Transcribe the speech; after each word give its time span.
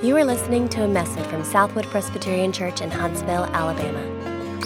You 0.00 0.16
are 0.16 0.24
listening 0.24 0.68
to 0.68 0.84
a 0.84 0.88
message 0.88 1.26
from 1.26 1.42
Southwood 1.42 1.84
Presbyterian 1.86 2.52
Church 2.52 2.80
in 2.82 2.88
Huntsville, 2.88 3.46
Alabama. 3.46 3.98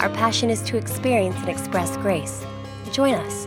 Our 0.00 0.10
passion 0.10 0.50
is 0.50 0.60
to 0.64 0.76
experience 0.76 1.36
and 1.36 1.48
express 1.48 1.96
grace. 1.96 2.44
Join 2.90 3.14
us. 3.14 3.46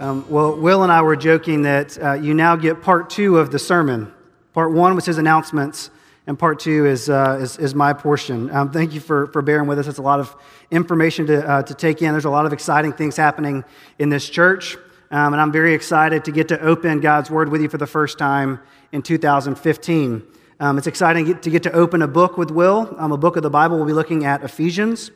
Um, 0.00 0.28
well, 0.28 0.56
Will 0.56 0.82
and 0.82 0.90
I 0.90 1.00
were 1.00 1.14
joking 1.14 1.62
that 1.62 1.96
uh, 2.02 2.14
you 2.14 2.34
now 2.34 2.56
get 2.56 2.82
part 2.82 3.08
two 3.08 3.38
of 3.38 3.52
the 3.52 3.60
sermon. 3.60 4.12
Part 4.52 4.72
one 4.72 4.96
was 4.96 5.06
his 5.06 5.18
announcements, 5.18 5.90
and 6.26 6.36
part 6.36 6.58
two 6.58 6.86
is, 6.86 7.08
uh, 7.08 7.38
is, 7.40 7.56
is, 7.58 7.76
my 7.76 7.92
portion. 7.92 8.50
Um, 8.50 8.72
thank 8.72 8.94
you 8.94 9.00
for, 9.00 9.28
for 9.28 9.42
bearing 9.42 9.68
with 9.68 9.78
us. 9.78 9.86
It's 9.86 9.98
a 9.98 10.02
lot 10.02 10.18
of 10.18 10.34
information 10.72 11.28
to, 11.28 11.48
uh, 11.48 11.62
to 11.62 11.72
take 11.72 12.02
in. 12.02 12.10
There's 12.10 12.24
a 12.24 12.30
lot 12.30 12.46
of 12.46 12.52
exciting 12.52 12.94
things 12.94 13.16
happening 13.16 13.64
in 14.00 14.08
this 14.08 14.28
church, 14.28 14.76
um, 15.10 15.32
and 15.32 15.40
I'm 15.40 15.52
very 15.52 15.74
excited 15.74 16.24
to 16.24 16.32
get 16.32 16.48
to 16.48 16.60
open 16.60 17.00
God's 17.00 17.30
Word 17.30 17.48
with 17.48 17.60
you 17.60 17.68
for 17.68 17.78
the 17.78 17.86
first 17.86 18.18
time 18.18 18.60
in 18.92 19.02
2015. 19.02 20.22
Um, 20.58 20.78
it's 20.78 20.86
exciting 20.86 21.38
to 21.38 21.50
get 21.50 21.62
to 21.64 21.72
open 21.72 22.02
a 22.02 22.08
book 22.08 22.36
with 22.36 22.50
Will, 22.50 22.94
um, 22.98 23.12
a 23.12 23.16
book 23.16 23.36
of 23.36 23.42
the 23.42 23.50
Bible. 23.50 23.76
We'll 23.76 23.86
be 23.86 23.92
looking 23.92 24.24
at 24.24 24.42
Ephesians. 24.42 25.10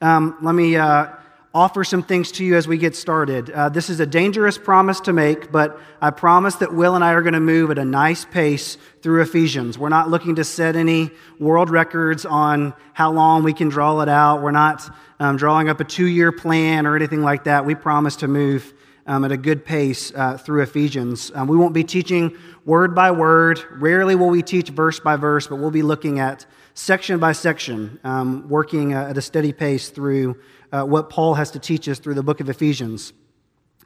Um, 0.00 0.36
let 0.40 0.54
me 0.54 0.76
uh, 0.76 1.08
offer 1.54 1.84
some 1.84 2.02
things 2.02 2.32
to 2.32 2.44
you 2.44 2.56
as 2.56 2.66
we 2.66 2.78
get 2.78 2.96
started. 2.96 3.50
Uh, 3.50 3.68
this 3.68 3.90
is 3.90 4.00
a 4.00 4.06
dangerous 4.06 4.56
promise 4.56 5.00
to 5.00 5.12
make, 5.12 5.52
but 5.52 5.78
I 6.00 6.10
promise 6.10 6.56
that 6.56 6.74
Will 6.74 6.94
and 6.94 7.04
I 7.04 7.12
are 7.12 7.22
going 7.22 7.34
to 7.34 7.40
move 7.40 7.70
at 7.70 7.78
a 7.78 7.84
nice 7.84 8.24
pace 8.24 8.78
through 9.02 9.22
Ephesians. 9.22 9.78
We're 9.78 9.88
not 9.88 10.10
looking 10.10 10.36
to 10.36 10.44
set 10.44 10.74
any 10.74 11.10
world 11.38 11.70
records 11.70 12.24
on 12.24 12.74
how 12.92 13.12
long 13.12 13.44
we 13.44 13.52
can 13.52 13.68
draw 13.68 14.00
it 14.00 14.08
out. 14.08 14.42
We're 14.42 14.50
not 14.50 14.88
um, 15.20 15.36
drawing 15.36 15.68
up 15.68 15.80
a 15.80 15.84
two 15.84 16.06
year 16.06 16.32
plan 16.32 16.86
or 16.86 16.96
anything 16.96 17.22
like 17.22 17.44
that. 17.44 17.64
We 17.64 17.74
promise 17.74 18.16
to 18.16 18.28
move 18.28 18.74
um, 19.06 19.24
at 19.24 19.32
a 19.32 19.36
good 19.36 19.64
pace 19.64 20.12
uh, 20.14 20.38
through 20.38 20.62
Ephesians. 20.62 21.30
Um, 21.34 21.48
we 21.48 21.56
won't 21.56 21.74
be 21.74 21.84
teaching 21.84 22.36
word 22.64 22.94
by 22.94 23.10
word. 23.10 23.60
Rarely 23.72 24.14
will 24.14 24.28
we 24.28 24.42
teach 24.42 24.70
verse 24.70 25.00
by 25.00 25.16
verse, 25.16 25.46
but 25.46 25.56
we'll 25.56 25.70
be 25.70 25.82
looking 25.82 26.20
at 26.20 26.46
section 26.74 27.18
by 27.18 27.32
section, 27.32 28.00
um, 28.04 28.48
working 28.48 28.94
uh, 28.94 29.08
at 29.10 29.18
a 29.18 29.22
steady 29.22 29.52
pace 29.52 29.90
through 29.90 30.36
uh, 30.72 30.84
what 30.84 31.10
Paul 31.10 31.34
has 31.34 31.50
to 31.52 31.58
teach 31.58 31.88
us 31.88 31.98
through 31.98 32.14
the 32.14 32.22
book 32.22 32.40
of 32.40 32.48
Ephesians. 32.48 33.12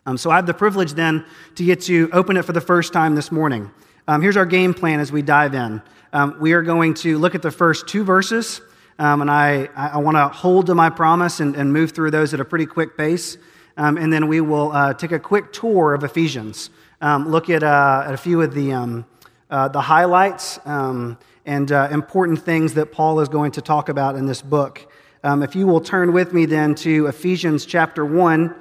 Um, 0.07 0.17
so 0.17 0.31
I 0.31 0.37
have 0.37 0.47
the 0.47 0.55
privilege 0.55 0.95
then 0.95 1.27
to 1.57 1.65
get 1.65 1.83
to 1.83 2.09
open 2.13 2.37
it 2.37 2.45
for 2.45 2.53
the 2.53 2.61
first 2.61 2.93
time 2.93 3.15
this 3.15 3.31
morning. 3.31 3.71
Um, 4.07 4.23
here's 4.23 4.39
our 4.39 4.47
game 4.47 4.73
plan 4.73 5.01
as 5.01 5.13
we 5.13 5.21
dive 5.21 5.55
in. 5.55 5.83
Um, 6.15 6.39
we 6.41 6.55
are 6.55 6.63
going 6.63 6.95
to 6.95 7.19
look 7.19 7.35
at 7.35 7.43
the 7.43 7.51
first 7.51 7.89
two 7.89 8.05
verses. 8.05 8.63
Um, 8.99 9.21
and 9.21 9.31
I, 9.31 9.69
I 9.77 9.99
want 9.99 10.17
to 10.17 10.29
hold 10.29 10.67
to 10.67 10.75
my 10.75 10.91
promise 10.91 11.41
and, 11.41 11.55
and 11.55 11.73
move 11.73 11.93
through 11.93 12.11
those 12.11 12.35
at 12.35 12.41
a 12.41 12.45
pretty 12.45 12.67
quick 12.67 12.97
pace. 12.97 13.37
Um, 13.79 13.97
and 13.97 14.13
then 14.13 14.27
we 14.27 14.41
will 14.41 14.73
uh, 14.73 14.93
take 14.93 15.13
a 15.13 15.21
quick 15.21 15.53
tour 15.53 15.95
of 15.95 16.03
Ephesians, 16.03 16.71
um, 17.01 17.29
look 17.29 17.49
at, 17.49 17.63
uh, 17.63 18.03
at, 18.05 18.13
a 18.13 18.17
few 18.17 18.43
of 18.43 18.53
the, 18.53 18.73
um, 18.73 19.07
uh, 19.51 19.69
the 19.69 19.81
highlights 19.81 20.59
um, 20.65 21.17
and 21.47 21.71
uh, 21.71 21.87
important 21.93 22.43
things 22.43 22.75
that 22.75 22.91
Paul 22.91 23.21
is 23.21 23.29
going 23.29 23.53
to 23.53 23.63
talk 23.63 23.89
about 23.89 24.17
in 24.17 24.27
this 24.27 24.43
book. 24.43 24.91
Um, 25.23 25.45
if 25.45 25.55
you 25.55 25.69
will 25.69 25.81
turn 25.81 26.13
with 26.13 26.33
me 26.33 26.45
then 26.45 26.75
to 26.77 27.07
Ephesians 27.07 27.65
chapter 27.65 28.05
1, 28.05 28.53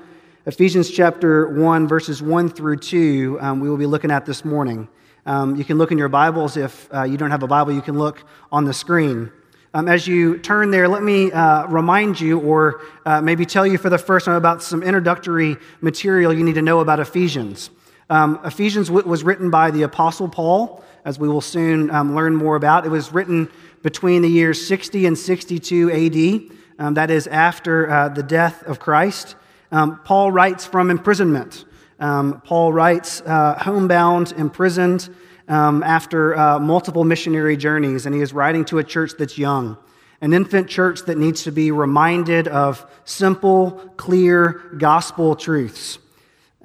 Ephesians 0.45 0.91
chapter 0.91 1.49
1, 1.49 1.87
verses 1.87 2.21
1 2.21 2.49
through 2.49 2.77
2, 2.77 3.39
um, 3.41 3.59
we 3.59 3.71
will 3.71 3.77
be 3.77 3.87
looking 3.87 4.11
at 4.11 4.23
this 4.23 4.45
morning. 4.45 4.87
you 5.25 5.65
can 5.65 5.79
look 5.79 5.91
in 5.91 5.97
your 5.97 6.09
Bibles. 6.09 6.57
If 6.57 6.93
uh, 6.93 7.03
you 7.03 7.17
don't 7.17 7.31
have 7.31 7.41
a 7.41 7.47
Bible, 7.47 7.73
you 7.73 7.81
can 7.81 7.97
look 7.97 8.23
on 8.51 8.65
the 8.65 8.73
screen. 8.73 9.31
Um, 9.73 9.89
as 9.89 10.07
you 10.07 10.37
turn 10.37 10.71
there, 10.71 10.87
let 10.87 11.03
me 11.03 11.31
uh, 11.31 11.67
remind 11.67 12.19
you, 12.21 12.39
or 12.39 12.81
uh, 13.05 13.21
maybe 13.21 13.45
tell 13.45 13.67
you 13.67 13.77
for 13.77 13.89
the 13.89 13.97
first 13.97 14.25
time, 14.25 14.35
about 14.35 14.63
some 14.63 14.81
introductory 14.81 15.57
material 15.81 16.33
you 16.33 16.43
need 16.43 16.55
to 16.55 16.61
know 16.61 16.79
about 16.79 17.01
Ephesians. 17.01 17.69
Um, 18.09 18.39
Ephesians 18.45 18.87
w- 18.87 19.05
was 19.05 19.23
written 19.23 19.49
by 19.49 19.71
the 19.71 19.83
Apostle 19.83 20.29
Paul, 20.29 20.83
as 21.03 21.19
we 21.19 21.27
will 21.27 21.41
soon 21.41 21.91
um, 21.91 22.15
learn 22.15 22.33
more 22.33 22.55
about. 22.55 22.85
It 22.85 22.89
was 22.89 23.11
written 23.11 23.49
between 23.83 24.21
the 24.21 24.29
years 24.29 24.65
60 24.65 25.05
and 25.05 25.17
62 25.17 25.91
AD, 25.91 26.57
um, 26.79 26.93
that 26.93 27.11
is, 27.11 27.27
after 27.27 27.89
uh, 27.89 28.09
the 28.09 28.23
death 28.23 28.63
of 28.63 28.79
Christ. 28.79 29.35
Um, 29.73 29.99
Paul 30.05 30.31
writes 30.31 30.65
from 30.65 30.89
imprisonment. 30.89 31.65
Um, 31.99 32.41
Paul 32.45 32.71
writes 32.71 33.21
uh, 33.21 33.55
homebound, 33.61 34.33
imprisoned 34.37 35.13
um, 35.47 35.83
after 35.83 36.37
uh, 36.37 36.59
multiple 36.59 37.03
missionary 37.03 37.57
journeys, 37.57 38.05
and 38.05 38.13
he 38.13 38.21
is 38.21 38.33
writing 38.33 38.65
to 38.65 38.79
a 38.79 38.83
church 38.83 39.11
that's 39.17 39.37
young, 39.37 39.77
an 40.21 40.33
infant 40.33 40.67
church 40.67 41.01
that 41.05 41.17
needs 41.17 41.43
to 41.43 41.51
be 41.51 41.71
reminded 41.71 42.47
of 42.47 42.85
simple, 43.05 43.71
clear 43.97 44.61
gospel 44.77 45.35
truths. 45.35 45.99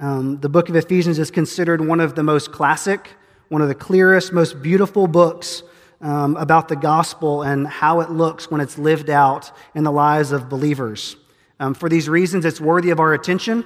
Um, 0.01 0.41
the 0.41 0.49
book 0.49 0.69
of 0.69 0.77
Ephesians 0.77 1.19
is 1.19 1.31
considered 1.31 1.87
one 1.87 2.01
of 2.01 2.15
the 2.15 2.23
most 2.23 2.51
classic, 2.51 3.11
one 3.49 3.63
of 3.63 3.69
the 3.69 3.75
clearest, 3.75 4.33
most 4.33 4.63
beautiful 4.63 5.07
books 5.07 5.63
um, 6.01 6.37
about 6.37 6.69
the 6.69 6.75
gospel 6.75 7.43
and 7.43 7.69
how 7.69 8.01
it 8.01 8.11
looks 8.11 8.51
when 8.51 8.61
it's 8.61 8.79
lived 8.79 9.11
out 9.11 9.53
in 9.75 9.85
the 9.85 9.93
lives 9.93 10.33
of 10.33 10.49
believers. 10.49 11.17
Um, 11.61 11.75
for 11.75 11.89
these 11.89 12.09
reasons, 12.09 12.45
it's 12.45 12.61
worthy 12.61 12.91
of 12.91 12.99
our 12.99 13.15
attention. 13.15 13.65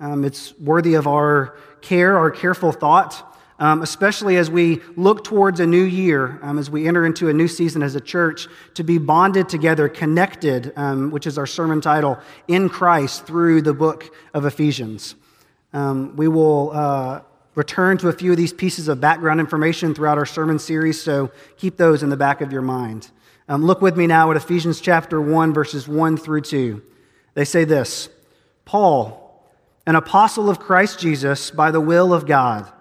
Um, 0.00 0.24
it's 0.24 0.58
worthy 0.58 0.94
of 0.94 1.06
our 1.06 1.58
care, 1.82 2.16
our 2.16 2.30
careful 2.30 2.72
thought 2.72 3.33
um, 3.58 3.82
especially 3.82 4.36
as 4.36 4.50
we 4.50 4.80
look 4.96 5.22
towards 5.24 5.60
a 5.60 5.66
new 5.66 5.82
year, 5.82 6.38
um, 6.42 6.58
as 6.58 6.70
we 6.70 6.88
enter 6.88 7.06
into 7.06 7.28
a 7.28 7.32
new 7.32 7.46
season 7.46 7.82
as 7.82 7.94
a 7.94 8.00
church, 8.00 8.48
to 8.74 8.82
be 8.82 8.98
bonded 8.98 9.48
together, 9.48 9.88
connected, 9.88 10.72
um, 10.76 11.10
which 11.10 11.26
is 11.26 11.38
our 11.38 11.46
sermon 11.46 11.80
title, 11.80 12.18
in 12.48 12.68
Christ 12.68 13.26
through 13.26 13.62
the 13.62 13.74
book 13.74 14.12
of 14.32 14.44
Ephesians. 14.44 15.14
Um, 15.72 16.16
we 16.16 16.28
will 16.28 16.72
uh, 16.72 17.20
return 17.54 17.96
to 17.98 18.08
a 18.08 18.12
few 18.12 18.32
of 18.32 18.36
these 18.36 18.52
pieces 18.52 18.88
of 18.88 19.00
background 19.00 19.38
information 19.38 19.94
throughout 19.94 20.18
our 20.18 20.26
sermon 20.26 20.58
series, 20.58 21.00
so 21.00 21.30
keep 21.56 21.76
those 21.76 22.02
in 22.02 22.08
the 22.08 22.16
back 22.16 22.40
of 22.40 22.52
your 22.52 22.62
mind. 22.62 23.10
Um, 23.48 23.64
look 23.64 23.80
with 23.80 23.96
me 23.96 24.06
now 24.06 24.30
at 24.30 24.36
Ephesians 24.36 24.80
chapter 24.80 25.20
1, 25.20 25.52
verses 25.52 25.86
1 25.86 26.16
through 26.16 26.40
2. 26.40 26.82
They 27.34 27.44
say 27.44 27.64
this 27.64 28.08
Paul, 28.64 29.20
an 29.86 29.94
apostle 29.94 30.50
of 30.50 30.58
Christ 30.58 30.98
Jesus 30.98 31.52
by 31.52 31.70
the 31.70 31.80
will 31.80 32.12
of 32.12 32.26
God 32.26 32.72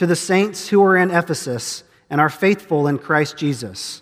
to 0.00 0.06
the 0.06 0.16
saints 0.16 0.68
who 0.68 0.82
are 0.82 0.96
in 0.96 1.10
Ephesus 1.10 1.84
and 2.08 2.22
are 2.22 2.30
faithful 2.30 2.86
in 2.86 2.96
Christ 2.98 3.36
Jesus. 3.36 4.00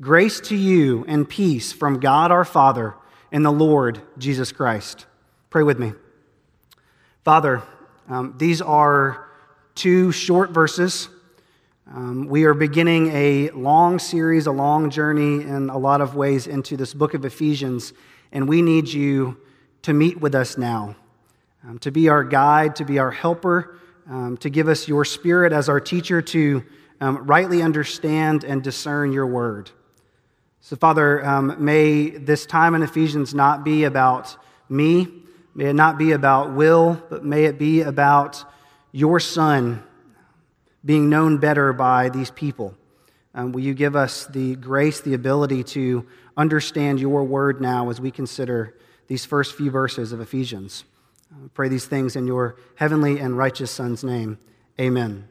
Grace 0.00 0.40
to 0.40 0.56
you 0.56 1.04
and 1.06 1.28
peace 1.28 1.72
from 1.72 2.00
God 2.00 2.32
our 2.32 2.44
Father 2.44 2.96
and 3.30 3.44
the 3.44 3.52
Lord 3.52 4.02
Jesus 4.18 4.50
Christ. 4.50 5.06
Pray 5.48 5.62
with 5.62 5.78
me. 5.78 5.92
Father, 7.22 7.62
um, 8.08 8.34
these 8.36 8.60
are 8.60 9.28
two 9.76 10.10
short 10.10 10.50
verses. 10.50 11.08
Um, 11.94 12.26
we 12.26 12.42
are 12.42 12.52
beginning 12.52 13.12
a 13.12 13.50
long 13.50 14.00
series, 14.00 14.48
a 14.48 14.52
long 14.52 14.90
journey 14.90 15.42
in 15.42 15.70
a 15.70 15.78
lot 15.78 16.00
of 16.00 16.16
ways 16.16 16.48
into 16.48 16.76
this 16.76 16.92
book 16.92 17.14
of 17.14 17.24
Ephesians, 17.24 17.92
and 18.32 18.48
we 18.48 18.62
need 18.62 18.88
you 18.88 19.36
to 19.82 19.92
meet 19.92 20.20
with 20.20 20.34
us 20.34 20.58
now, 20.58 20.96
um, 21.62 21.78
to 21.78 21.92
be 21.92 22.08
our 22.08 22.24
guide, 22.24 22.74
to 22.74 22.84
be 22.84 22.98
our 22.98 23.12
helper 23.12 23.76
um, 24.08 24.36
to 24.38 24.50
give 24.50 24.68
us 24.68 24.88
your 24.88 25.04
spirit 25.04 25.52
as 25.52 25.68
our 25.68 25.80
teacher 25.80 26.22
to 26.22 26.64
um, 27.00 27.26
rightly 27.26 27.62
understand 27.62 28.44
and 28.44 28.62
discern 28.62 29.12
your 29.12 29.26
word. 29.26 29.70
So, 30.60 30.76
Father, 30.76 31.24
um, 31.24 31.64
may 31.64 32.10
this 32.10 32.46
time 32.46 32.74
in 32.74 32.82
Ephesians 32.82 33.34
not 33.34 33.64
be 33.64 33.84
about 33.84 34.36
me, 34.68 35.06
may 35.54 35.66
it 35.66 35.74
not 35.74 35.98
be 35.98 36.12
about 36.12 36.54
Will, 36.54 37.00
but 37.08 37.24
may 37.24 37.44
it 37.44 37.58
be 37.58 37.82
about 37.82 38.44
your 38.92 39.20
Son 39.20 39.82
being 40.84 41.08
known 41.08 41.38
better 41.38 41.72
by 41.72 42.08
these 42.08 42.30
people. 42.30 42.74
Um, 43.34 43.52
will 43.52 43.60
you 43.60 43.74
give 43.74 43.94
us 43.94 44.26
the 44.26 44.56
grace, 44.56 45.00
the 45.00 45.14
ability 45.14 45.62
to 45.64 46.06
understand 46.36 47.00
your 47.00 47.24
word 47.24 47.60
now 47.60 47.90
as 47.90 48.00
we 48.00 48.10
consider 48.10 48.74
these 49.08 49.24
first 49.24 49.54
few 49.54 49.70
verses 49.70 50.12
of 50.12 50.20
Ephesians? 50.20 50.84
I 51.32 51.48
pray 51.54 51.68
these 51.68 51.86
things 51.86 52.16
in 52.16 52.26
your 52.26 52.56
heavenly 52.76 53.18
and 53.18 53.36
righteous 53.36 53.70
Son's 53.70 54.04
name. 54.04 54.38
Amen. 54.80 55.28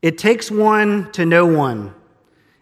It 0.00 0.18
takes 0.18 0.50
one 0.50 1.10
to 1.12 1.26
know 1.26 1.46
one. 1.46 1.94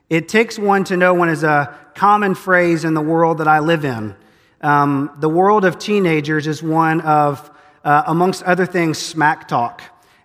It 0.09 0.29
takes 0.29 0.59
one 0.59 0.85
to 0.85 0.97
know 0.97 1.15
one 1.15 1.29
is 1.29 1.45
a 1.45 1.75
common 1.95 2.35
phrase 2.35 2.85
in 2.85 2.95
the 2.95 3.01
world 3.01 3.39
that 3.39 3.49
I 3.49 3.61
live 3.61 3.85
in. 3.85 4.15
Um, 4.61 5.17
the 5.21 5.29
world 5.29 5.65
of 5.65 5.79
teenagers 5.79 6.47
is 6.47 6.63
one 6.63 7.01
of, 7.03 7.51
uh, 7.85 8.03
amongst 8.07 8.43
other 8.43 8.67
things, 8.67 8.99
smack 8.99 9.49
talk. 9.49 9.83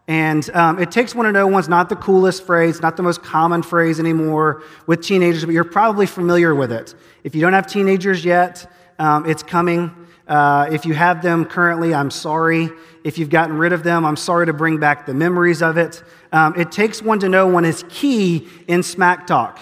And 0.08 0.48
um, 0.52 0.80
it 0.80 0.92
takes 0.92 1.16
one 1.16 1.26
to 1.26 1.32
know 1.32 1.48
one's 1.48 1.70
not 1.70 1.90
the 1.90 1.96
coolest 1.96 2.46
phrase, 2.46 2.82
not 2.82 2.96
the 2.96 3.04
most 3.04 3.24
common 3.24 3.64
phrase 3.64 4.00
anymore 4.00 4.64
with 4.88 5.02
teenagers, 5.02 5.46
but 5.46 5.54
you're 5.54 5.64
probably 5.64 6.06
familiar 6.06 6.54
with 6.54 6.72
it. 6.72 6.94
If 7.24 7.34
you 7.34 7.42
don't 7.42 7.54
have 7.54 7.66
teenagers 7.66 8.24
yet, 8.24 8.72
um, 9.00 9.26
it's 9.26 9.42
coming. 9.42 10.05
Uh, 10.27 10.68
if 10.72 10.86
you 10.86 10.94
have 10.94 11.22
them 11.22 11.45
currently, 11.45 11.94
I'm 11.94 12.10
sorry. 12.10 12.69
If 13.04 13.18
you've 13.18 13.30
gotten 13.30 13.57
rid 13.57 13.74
of 13.74 13.83
them, 13.83 14.06
I'm 14.06 14.16
sorry 14.16 14.48
to 14.48 14.54
bring 14.54 14.80
back 14.80 15.06
the 15.06 15.13
memories 15.13 15.62
of 15.62 15.77
it. 15.77 16.04
Um, 16.31 16.56
it 16.57 16.72
takes 16.72 17.01
one 17.01 17.19
to 17.19 17.30
know 17.30 17.48
one 17.48 17.66
is 17.66 17.83
key 17.89 18.48
in 18.68 18.81
smack 18.81 19.27
talk. 19.27 19.60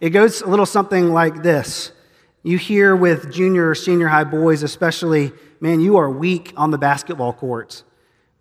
It 0.00 0.10
goes 0.10 0.40
a 0.40 0.46
little 0.46 0.66
something 0.66 1.12
like 1.12 1.42
this. 1.42 1.92
You 2.42 2.58
hear 2.58 2.94
with 2.96 3.32
junior 3.32 3.70
or 3.70 3.74
senior 3.74 4.08
high 4.08 4.24
boys, 4.24 4.62
especially, 4.62 5.32
man, 5.60 5.80
you 5.80 5.96
are 5.96 6.08
weak 6.08 6.52
on 6.56 6.70
the 6.70 6.78
basketball 6.78 7.32
courts. 7.32 7.84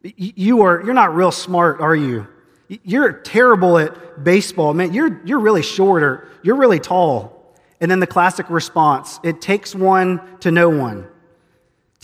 You 0.04 0.62
are, 0.62 0.84
you're 0.84 0.94
not 0.94 1.16
real 1.16 1.32
smart, 1.32 1.82
are 1.82 1.96
you? 1.96 2.28
You're 2.68 3.12
terrible 3.12 3.78
at 3.78 4.24
baseball. 4.24 4.74
Man, 4.74 4.94
you're, 4.94 5.22
you're 5.26 5.40
really 5.40 5.64
short 5.64 6.04
or 6.04 6.30
you're 6.44 6.56
really 6.56 6.80
tall. 6.80 7.56
And 7.82 7.92
then 7.92 8.00
the 8.00 8.08
classic 8.08 8.50
response 8.50 9.20
it 9.24 9.42
takes 9.42 9.76
one 9.76 10.22
to 10.40 10.52
know 10.52 10.70
one. 10.70 11.08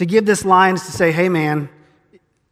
To 0.01 0.06
give 0.07 0.25
this 0.25 0.44
line 0.44 0.74
is 0.74 0.86
to 0.88 0.92
say, 0.92 1.12
hey, 1.12 1.30
man, 1.30 1.69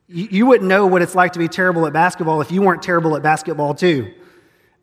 you, 0.08 0.46
wouldn't 0.46 0.70
know 0.70 0.86
what 0.86 1.02
it's 1.02 1.16
like 1.16 1.34
to 1.34 1.40
be 1.40 1.48
terrible 1.48 1.88
at 1.88 1.94
basketball 1.94 2.42
if 2.42 2.52
you 2.52 2.62
weren't 2.62 2.84
terrible 2.84 3.16
at 3.16 3.24
basketball, 3.24 3.74
too. 3.74 4.14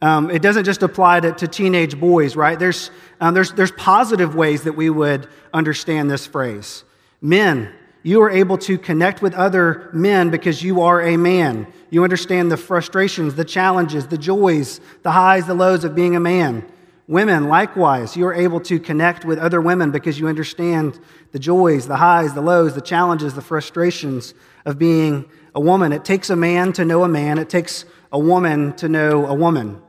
Um, 0.03 0.33
it 0.33 0.43
doesn't 0.43 0.65
just 0.65 0.83
apply 0.83 1.21
to, 1.21 1.31
to 1.31 1.47
teenage 1.47 1.97
boys, 2.01 2.35
right? 2.35 2.59
There's, 2.59 2.91
um, 3.21 3.35
there's, 3.35 3.53
there's 3.53 3.71
positive 3.71 4.35
ways 4.35 4.65
that 4.65 4.73
we 4.73 4.91
would 4.91 5.29
understand 5.55 6.11
this 6.11 6.27
phrase. 6.27 6.83
Men, 7.21 7.73
you 8.03 8.21
are 8.23 8.31
able 8.31 8.59
to 8.59 8.79
connect 8.79 9.23
with 9.23 9.35
other 9.35 9.89
men 9.93 10.31
because 10.31 10.61
you 10.61 10.83
are 10.83 11.01
a 11.01 11.17
man. 11.17 11.69
You 11.91 12.03
understand 12.03 12.51
the 12.51 12.57
frustrations, 12.57 13.37
the 13.37 13.45
challenges, 13.45 14.09
the 14.09 14.19
joys, 14.19 14.81
the 15.05 15.13
highs, 15.13 15.47
the 15.47 15.55
lows 15.55 15.85
of 15.85 15.95
being 15.95 16.17
a 16.17 16.21
man. 16.21 16.67
Women, 17.09 17.49
likewise, 17.49 18.17
you 18.17 18.27
are 18.27 18.35
able 18.35 18.59
to 18.63 18.81
connect 18.81 19.25
with 19.25 19.39
other 19.39 19.61
women 19.61 19.93
because 19.93 20.19
you 20.19 20.27
understand 20.27 20.99
the 21.31 21.39
joys, 21.39 21.87
the 21.87 21.97
highs, 21.97 22.35
the 22.35 22.41
lows, 22.41 22.75
the 22.75 22.81
challenges, 22.81 23.35
the 23.35 23.43
frustrations 23.43 24.35
of 24.65 24.77
being 24.77 25.25
a 25.55 25.61
woman. 25.61 25.93
It 25.93 26.05
takes 26.05 26.31
a 26.31 26.37
man 26.37 26.73
to 26.73 26.85
know 26.85 27.05
a 27.05 27.09
man, 27.09 27.39
it 27.39 27.49
takes 27.49 27.85
a 28.11 28.19
woman 28.19 28.73
to 28.75 28.89
know 28.89 29.27
a 29.27 29.35
woman. 29.35 29.81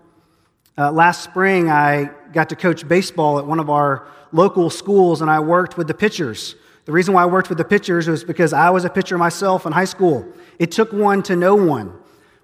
Uh, 0.77 0.91
last 0.91 1.23
spring, 1.23 1.71
I 1.71 2.11
got 2.33 2.49
to 2.49 2.55
coach 2.55 2.87
baseball 2.87 3.39
at 3.39 3.47
one 3.47 3.59
of 3.59 3.71
our 3.71 4.07
local 4.31 4.69
schools, 4.69 5.21
and 5.21 5.29
I 5.29 5.39
worked 5.39 5.75
with 5.75 5.87
the 5.87 5.95
pitchers. 5.95 6.55
The 6.85 6.91
reason 6.91 7.15
why 7.15 7.23
I 7.23 7.25
worked 7.25 7.49
with 7.49 7.57
the 7.57 7.65
pitchers 7.65 8.07
was 8.07 8.23
because 8.23 8.53
I 8.53 8.69
was 8.69 8.85
a 8.85 8.89
pitcher 8.91 9.17
myself 9.17 9.65
in 9.65 9.71
high 9.71 9.85
school. 9.85 10.25
It 10.59 10.71
took 10.71 10.93
one 10.93 11.23
to 11.23 11.35
know 11.35 11.55
one. 11.55 11.93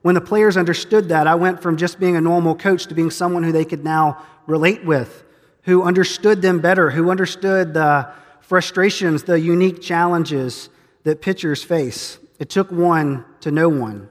When 0.02 0.16
the 0.16 0.22
players 0.22 0.58
understood 0.58 1.10
that, 1.10 1.28
I 1.28 1.36
went 1.36 1.62
from 1.62 1.78
just 1.78 2.00
being 2.00 2.18
a 2.18 2.22
normal 2.22 2.56
coach 2.56 2.88
to 2.88 2.96
being 2.96 3.10
someone 3.10 3.44
who 3.44 3.54
they 3.54 3.64
could 3.64 3.86
now 3.86 4.22
relate 4.48 4.86
with, 4.86 5.24
who 5.64 5.84
understood 5.84 6.42
them 6.42 6.60
better, 6.60 6.92
who 6.92 7.10
understood 7.10 7.74
the 7.74 8.12
frustrations, 8.42 9.24
the 9.24 9.40
unique 9.40 9.82
challenges 9.82 10.70
that 11.04 11.22
pitchers 11.22 11.64
face. 11.64 12.20
It 12.40 12.50
took 12.50 12.72
one 12.72 13.26
to 13.42 13.52
know 13.52 13.70
one. 13.70 14.10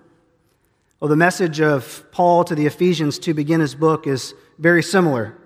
Well, 1.00 1.08
the 1.08 1.16
message 1.16 1.60
of 1.60 2.04
Paul 2.12 2.44
to 2.44 2.54
the 2.54 2.66
Ephesians 2.66 3.18
to 3.20 3.34
begin 3.34 3.60
his 3.60 3.74
book 3.74 4.06
is 4.06 4.34
very 4.58 4.82
similar. 4.82 5.36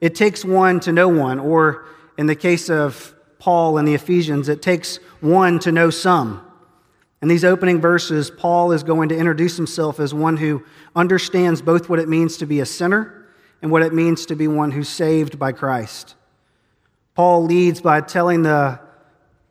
It 0.00 0.14
takes 0.14 0.44
one 0.44 0.78
to 0.80 0.92
know 0.92 1.08
one, 1.08 1.40
or 1.40 1.86
in 2.18 2.26
the 2.26 2.36
case 2.36 2.68
of 2.68 3.14
Paul 3.38 3.78
and 3.78 3.88
the 3.88 3.94
Ephesians, 3.94 4.48
it 4.48 4.62
takes 4.62 4.96
one 5.20 5.58
to 5.60 5.72
know 5.72 5.90
some. 5.90 6.42
In 7.22 7.28
these 7.28 7.44
opening 7.44 7.80
verses, 7.80 8.30
Paul 8.30 8.72
is 8.72 8.82
going 8.82 9.08
to 9.08 9.16
introduce 9.16 9.56
himself 9.56 9.98
as 9.98 10.12
one 10.12 10.36
who 10.36 10.64
understands 10.94 11.62
both 11.62 11.88
what 11.88 11.98
it 11.98 12.08
means 12.08 12.36
to 12.38 12.46
be 12.46 12.60
a 12.60 12.66
sinner 12.66 13.25
and 13.62 13.70
what 13.70 13.82
it 13.82 13.92
means 13.92 14.26
to 14.26 14.36
be 14.36 14.48
one 14.48 14.70
who's 14.70 14.88
saved 14.88 15.38
by 15.38 15.52
Christ. 15.52 16.14
Paul 17.14 17.44
leads 17.44 17.80
by 17.80 18.00
telling 18.02 18.42
the 18.42 18.80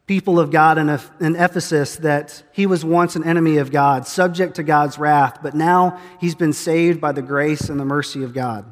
people 0.08 0.40
of 0.40 0.52
God 0.52 0.78
in, 0.78 1.36
Ephesus 1.36 1.96
that 1.98 2.44
he 2.52 2.68
was 2.68 2.86
once 2.86 3.16
an 3.16 3.24
enemy 3.24 3.58
of 3.58 3.72
God, 3.72 4.06
subject 4.06 4.56
to 4.56 4.64
God's 4.64 5.00
wrath, 5.00 5.40
but 5.42 5.56
now 5.56 6.00
he's 6.20 6.36
been 6.36 6.54
saved 6.54 7.02
by 7.02 7.12
the 7.12 7.24
grace 7.24 7.70
and 7.70 7.80
the 7.80 7.86
mercy 7.86 8.24
of 8.24 8.34
God. 8.34 8.72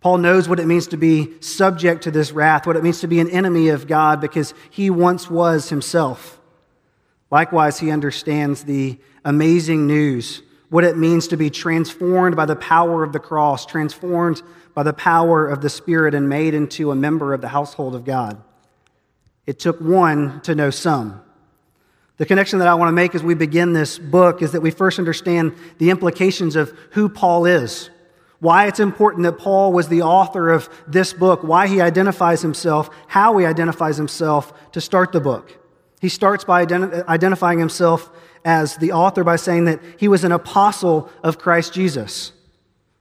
Paul 0.00 0.18
knows 0.18 0.48
what 0.48 0.58
it 0.58 0.66
means 0.66 0.88
to 0.88 0.96
be 0.96 1.40
subject 1.40 2.02
to 2.04 2.10
this 2.10 2.32
wrath, 2.32 2.66
what 2.66 2.76
it 2.76 2.82
means 2.82 3.00
to 3.00 3.06
be 3.06 3.20
an 3.20 3.28
enemy 3.28 3.68
of 3.68 3.86
God, 3.86 4.20
because 4.20 4.54
he 4.70 4.90
once 4.90 5.30
was 5.30 5.68
himself. 5.68 6.40
Likewise, 7.30 7.78
he 7.78 7.90
understands 7.90 8.64
the 8.64 8.98
amazing 9.24 9.86
news, 9.86 10.42
what 10.72 10.84
it 10.84 10.96
means 10.96 11.28
to 11.28 11.36
be 11.36 11.50
transformed 11.50 12.34
by 12.34 12.46
the 12.46 12.56
power 12.56 13.04
of 13.04 13.12
the 13.12 13.18
cross, 13.18 13.66
transformed 13.66 14.40
by 14.72 14.82
the 14.82 14.94
power 14.94 15.46
of 15.46 15.60
the 15.60 15.68
Spirit, 15.68 16.14
and 16.14 16.30
made 16.30 16.54
into 16.54 16.90
a 16.90 16.94
member 16.94 17.34
of 17.34 17.42
the 17.42 17.48
household 17.48 17.94
of 17.94 18.06
God. 18.06 18.42
It 19.44 19.58
took 19.58 19.78
one 19.82 20.40
to 20.40 20.54
know 20.54 20.70
some. 20.70 21.20
The 22.16 22.24
connection 22.24 22.58
that 22.60 22.68
I 22.68 22.74
want 22.74 22.88
to 22.88 22.92
make 22.92 23.14
as 23.14 23.22
we 23.22 23.34
begin 23.34 23.74
this 23.74 23.98
book 23.98 24.40
is 24.40 24.52
that 24.52 24.62
we 24.62 24.70
first 24.70 24.98
understand 24.98 25.54
the 25.76 25.90
implications 25.90 26.56
of 26.56 26.70
who 26.92 27.10
Paul 27.10 27.44
is, 27.44 27.90
why 28.38 28.66
it's 28.66 28.80
important 28.80 29.24
that 29.24 29.36
Paul 29.36 29.74
was 29.74 29.88
the 29.88 30.00
author 30.00 30.48
of 30.48 30.70
this 30.86 31.12
book, 31.12 31.42
why 31.42 31.66
he 31.66 31.82
identifies 31.82 32.40
himself, 32.40 32.88
how 33.08 33.36
he 33.36 33.44
identifies 33.44 33.98
himself 33.98 34.54
to 34.72 34.80
start 34.80 35.12
the 35.12 35.20
book. 35.20 35.58
He 36.00 36.08
starts 36.08 36.44
by 36.44 36.64
ident- 36.64 37.06
identifying 37.08 37.58
himself 37.58 38.10
as 38.44 38.76
the 38.76 38.92
author 38.92 39.24
by 39.24 39.36
saying 39.36 39.66
that 39.66 39.80
he 39.98 40.08
was 40.08 40.24
an 40.24 40.32
apostle 40.32 41.10
of 41.22 41.38
Christ 41.38 41.72
Jesus. 41.72 42.32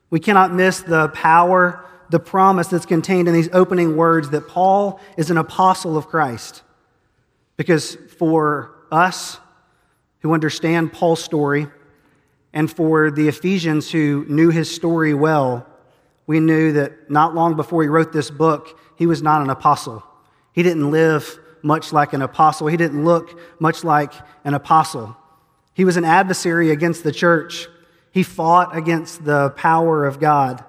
We 0.09 0.19
cannot 0.19 0.53
miss 0.53 0.81
the 0.81 1.09
power 1.09 1.85
the 2.09 2.19
promise 2.19 2.67
that's 2.67 2.85
contained 2.85 3.29
in 3.29 3.33
these 3.33 3.49
opening 3.53 3.95
words 3.95 4.31
that 4.31 4.47
Paul 4.47 4.99
is 5.17 5.31
an 5.31 5.38
apostle 5.38 5.97
of 5.97 6.07
Christ. 6.07 6.61
Because 7.55 7.95
for 8.17 8.75
us 8.91 9.39
who 10.19 10.33
understand 10.33 10.91
Paul's 10.91 11.23
story, 11.23 11.67
and 12.53 12.69
for 12.69 13.11
the 13.11 13.27
Ephesians 13.27 13.91
who 13.91 14.25
knew 14.27 14.49
his 14.49 14.73
story 14.73 15.13
well, 15.13 15.65
we 16.27 16.39
knew 16.39 16.73
that 16.73 17.09
not 17.09 17.33
long 17.33 17.55
before 17.55 17.81
he 17.81 17.88
wrote 17.88 18.11
this 18.11 18.29
book, 18.29 18.77
he 18.97 19.05
was 19.05 19.21
not 19.21 19.41
an 19.41 19.49
apostle. 19.49 20.03
He 20.53 20.63
didn't 20.63 20.91
live 20.91 21.39
much 21.63 21.93
like 21.93 22.13
an 22.13 22.21
apostle, 22.21 22.67
he 22.67 22.77
didn't 22.77 23.05
look 23.05 23.39
much 23.59 23.83
like 23.83 24.13
an 24.43 24.53
apostle. 24.53 25.15
He 25.73 25.85
was 25.85 25.97
an 25.97 26.06
adversary 26.06 26.71
against 26.71 27.03
the 27.03 27.12
church. 27.12 27.68
He 28.12 28.23
fought 28.23 28.75
against 28.75 29.23
the 29.23 29.51
power 29.51 30.06
of 30.06 30.19
God. 30.19 30.63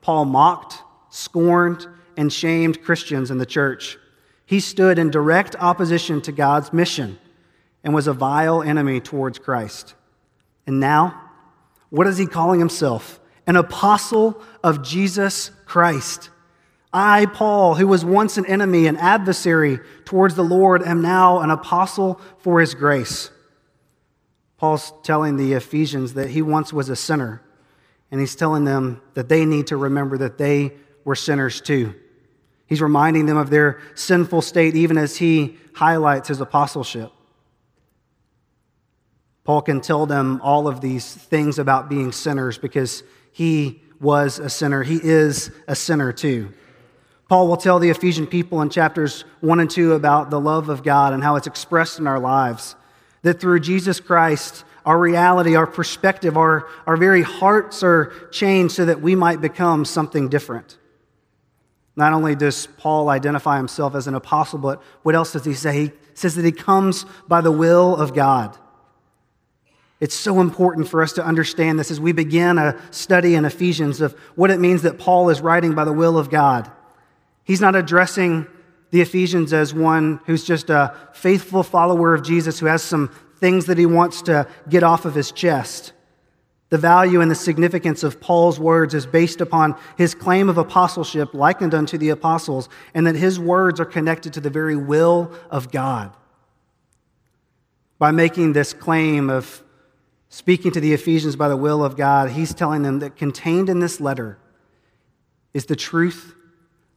Paul 0.00 0.26
mocked, 0.26 0.82
scorned, 1.10 1.86
and 2.16 2.32
shamed 2.32 2.82
Christians 2.82 3.30
in 3.30 3.38
the 3.38 3.46
church. 3.46 3.98
He 4.44 4.60
stood 4.60 4.98
in 4.98 5.10
direct 5.10 5.56
opposition 5.56 6.20
to 6.22 6.32
God's 6.32 6.72
mission 6.72 7.18
and 7.82 7.94
was 7.94 8.06
a 8.06 8.12
vile 8.12 8.62
enemy 8.62 9.00
towards 9.00 9.38
Christ. 9.38 9.94
And 10.66 10.78
now, 10.78 11.30
what 11.90 12.06
is 12.06 12.18
he 12.18 12.26
calling 12.26 12.60
himself? 12.60 13.20
An 13.46 13.56
apostle 13.56 14.40
of 14.62 14.82
Jesus 14.82 15.50
Christ. 15.64 16.30
I, 16.92 17.26
Paul, 17.26 17.74
who 17.74 17.86
was 17.86 18.04
once 18.04 18.36
an 18.36 18.46
enemy, 18.46 18.86
an 18.86 18.98
adversary 18.98 19.80
towards 20.04 20.34
the 20.34 20.44
Lord, 20.44 20.82
am 20.82 21.00
now 21.00 21.40
an 21.40 21.50
apostle 21.50 22.20
for 22.38 22.60
his 22.60 22.74
grace. 22.74 23.30
Paul's 24.62 24.92
telling 25.02 25.36
the 25.36 25.54
Ephesians 25.54 26.14
that 26.14 26.30
he 26.30 26.40
once 26.40 26.72
was 26.72 26.88
a 26.88 26.94
sinner 26.94 27.42
and 28.12 28.20
he's 28.20 28.36
telling 28.36 28.62
them 28.62 29.02
that 29.14 29.28
they 29.28 29.44
need 29.44 29.66
to 29.66 29.76
remember 29.76 30.16
that 30.18 30.38
they 30.38 30.74
were 31.04 31.16
sinners 31.16 31.60
too. 31.60 31.96
He's 32.66 32.80
reminding 32.80 33.26
them 33.26 33.36
of 33.36 33.50
their 33.50 33.80
sinful 33.96 34.40
state 34.42 34.76
even 34.76 34.98
as 34.98 35.16
he 35.16 35.56
highlights 35.74 36.28
his 36.28 36.40
apostleship. 36.40 37.10
Paul 39.42 39.62
can 39.62 39.80
tell 39.80 40.06
them 40.06 40.40
all 40.44 40.68
of 40.68 40.80
these 40.80 41.12
things 41.12 41.58
about 41.58 41.88
being 41.88 42.12
sinners 42.12 42.56
because 42.56 43.02
he 43.32 43.82
was 43.98 44.38
a 44.38 44.48
sinner. 44.48 44.84
He 44.84 45.00
is 45.02 45.50
a 45.66 45.74
sinner 45.74 46.12
too. 46.12 46.52
Paul 47.28 47.48
will 47.48 47.56
tell 47.56 47.80
the 47.80 47.90
Ephesian 47.90 48.28
people 48.28 48.62
in 48.62 48.70
chapters 48.70 49.24
1 49.40 49.58
and 49.58 49.68
2 49.68 49.94
about 49.94 50.30
the 50.30 50.38
love 50.38 50.68
of 50.68 50.84
God 50.84 51.14
and 51.14 51.24
how 51.24 51.34
it's 51.34 51.48
expressed 51.48 51.98
in 51.98 52.06
our 52.06 52.20
lives. 52.20 52.76
That 53.22 53.40
through 53.40 53.60
Jesus 53.60 54.00
Christ, 54.00 54.64
our 54.84 54.98
reality, 54.98 55.54
our 55.54 55.66
perspective, 55.66 56.36
our, 56.36 56.68
our 56.86 56.96
very 56.96 57.22
hearts 57.22 57.82
are 57.82 58.12
changed 58.30 58.74
so 58.74 58.84
that 58.84 59.00
we 59.00 59.14
might 59.14 59.40
become 59.40 59.84
something 59.84 60.28
different. 60.28 60.78
Not 61.94 62.12
only 62.12 62.34
does 62.34 62.66
Paul 62.78 63.08
identify 63.08 63.58
himself 63.58 63.94
as 63.94 64.06
an 64.06 64.14
apostle, 64.14 64.58
but 64.58 64.82
what 65.02 65.14
else 65.14 65.32
does 65.32 65.44
he 65.44 65.54
say? 65.54 65.72
He 65.72 65.92
says 66.14 66.34
that 66.36 66.44
he 66.44 66.52
comes 66.52 67.04
by 67.28 67.40
the 67.40 67.52
will 67.52 67.96
of 67.96 68.14
God. 68.14 68.56
It's 70.00 70.16
so 70.16 70.40
important 70.40 70.88
for 70.88 71.00
us 71.00 71.12
to 71.12 71.24
understand 71.24 71.78
this 71.78 71.92
as 71.92 72.00
we 72.00 72.10
begin 72.10 72.58
a 72.58 72.76
study 72.90 73.36
in 73.36 73.44
Ephesians 73.44 74.00
of 74.00 74.18
what 74.34 74.50
it 74.50 74.58
means 74.58 74.82
that 74.82 74.98
Paul 74.98 75.28
is 75.28 75.40
writing 75.40 75.74
by 75.74 75.84
the 75.84 75.92
will 75.92 76.18
of 76.18 76.28
God. 76.28 76.68
He's 77.44 77.60
not 77.60 77.76
addressing 77.76 78.48
the 78.92 79.00
Ephesians 79.00 79.54
as 79.54 79.74
one 79.74 80.20
who's 80.26 80.44
just 80.44 80.68
a 80.68 80.94
faithful 81.14 81.62
follower 81.62 82.14
of 82.14 82.22
Jesus 82.22 82.60
who 82.60 82.66
has 82.66 82.82
some 82.82 83.08
things 83.38 83.64
that 83.66 83.78
he 83.78 83.86
wants 83.86 84.20
to 84.22 84.46
get 84.68 84.82
off 84.82 85.06
of 85.06 85.14
his 85.14 85.32
chest. 85.32 85.94
The 86.68 86.76
value 86.76 87.22
and 87.22 87.30
the 87.30 87.34
significance 87.34 88.02
of 88.02 88.20
Paul's 88.20 88.60
words 88.60 88.92
is 88.92 89.06
based 89.06 89.40
upon 89.40 89.76
his 89.96 90.14
claim 90.14 90.50
of 90.50 90.58
apostleship, 90.58 91.32
likened 91.32 91.74
unto 91.74 91.96
the 91.96 92.10
apostles, 92.10 92.68
and 92.92 93.06
that 93.06 93.16
his 93.16 93.40
words 93.40 93.80
are 93.80 93.86
connected 93.86 94.34
to 94.34 94.40
the 94.40 94.50
very 94.50 94.76
will 94.76 95.32
of 95.50 95.72
God. 95.72 96.14
By 97.98 98.10
making 98.10 98.52
this 98.52 98.74
claim 98.74 99.30
of 99.30 99.62
speaking 100.28 100.70
to 100.70 100.80
the 100.80 100.92
Ephesians 100.92 101.34
by 101.34 101.48
the 101.48 101.56
will 101.56 101.82
of 101.82 101.96
God, 101.96 102.30
he's 102.30 102.52
telling 102.52 102.82
them 102.82 102.98
that 102.98 103.16
contained 103.16 103.70
in 103.70 103.80
this 103.80 104.00
letter 104.00 104.38
is 105.54 105.64
the 105.64 105.76
truth, 105.76 106.34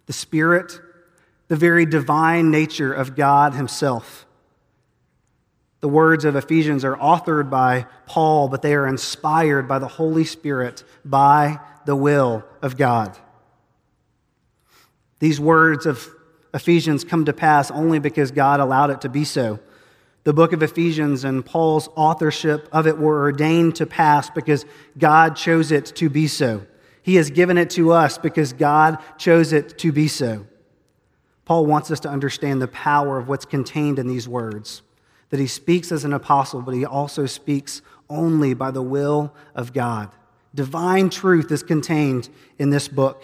the 0.08 0.14
spirit, 0.14 0.80
the 1.48 1.56
very 1.56 1.86
divine 1.86 2.52
nature 2.52 2.94
of 2.94 3.16
God 3.16 3.54
himself. 3.54 4.26
The 5.82 5.90
words 5.90 6.26
of 6.26 6.36
Ephesians 6.36 6.84
are 6.84 6.96
authored 6.96 7.50
by 7.50 7.86
Paul, 8.08 8.48
but 8.48 8.62
they 8.62 8.74
are 8.74 8.88
inspired 8.88 9.68
by 9.68 9.78
the 9.78 9.88
Holy 9.88 10.26
Spirit 10.26 10.84
by 11.04 11.60
the 11.86 11.96
will 11.96 12.44
of 12.62 12.78
God. 12.78 13.16
These 15.20 15.40
words 15.40 15.86
of 15.86 16.10
Ephesians 16.54 17.04
come 17.04 17.26
to 17.26 17.34
pass 17.34 17.70
only 17.70 18.00
because 18.00 18.32
God 18.32 18.60
allowed 18.60 18.90
it 18.90 19.02
to 19.02 19.10
be 19.10 19.24
so. 19.24 19.60
The 20.24 20.34
book 20.34 20.54
of 20.54 20.64
Ephesians 20.64 21.24
and 21.24 21.46
Paul's 21.46 21.88
authorship 21.96 22.68
of 22.72 22.88
it 22.88 22.98
were 22.98 23.22
ordained 23.22 23.76
to 23.76 23.86
pass 23.86 24.30
because 24.30 24.66
God 24.98 25.36
chose 25.36 25.72
it 25.72 25.86
to 25.98 26.10
be 26.10 26.28
so. 26.28 26.66
He 27.04 27.16
has 27.18 27.30
given 27.30 27.60
it 27.60 27.70
to 27.72 27.92
us 27.92 28.18
because 28.18 28.54
God 28.54 28.98
chose 29.20 29.54
it 29.54 29.78
to 29.78 29.92
be 29.92 30.08
so. 30.08 30.48
Paul 31.46 31.66
wants 31.66 31.92
us 31.92 32.00
to 32.02 32.10
understand 32.10 32.62
the 32.62 32.68
power 32.68 33.18
of 33.18 33.28
what's 33.28 33.46
contained 33.46 34.00
in 34.00 34.08
these 34.08 34.28
words 34.28 34.82
that 35.30 35.40
he 35.40 35.48
speaks 35.48 35.92
as 35.92 36.06
an 36.06 36.14
apostle, 36.14 36.62
but 36.62 36.74
he 36.74 36.86
also 36.86 37.26
speaks 37.26 37.82
only 38.10 38.54
by 38.54 38.72
the 38.72 38.82
will 38.82 39.34
of 39.54 39.74
God. 39.74 40.10
Divine 40.54 41.10
truth 41.10 41.52
is 41.52 41.64
contained 41.64 42.30
in 42.58 42.70
this 42.70 42.88
book. 42.88 43.24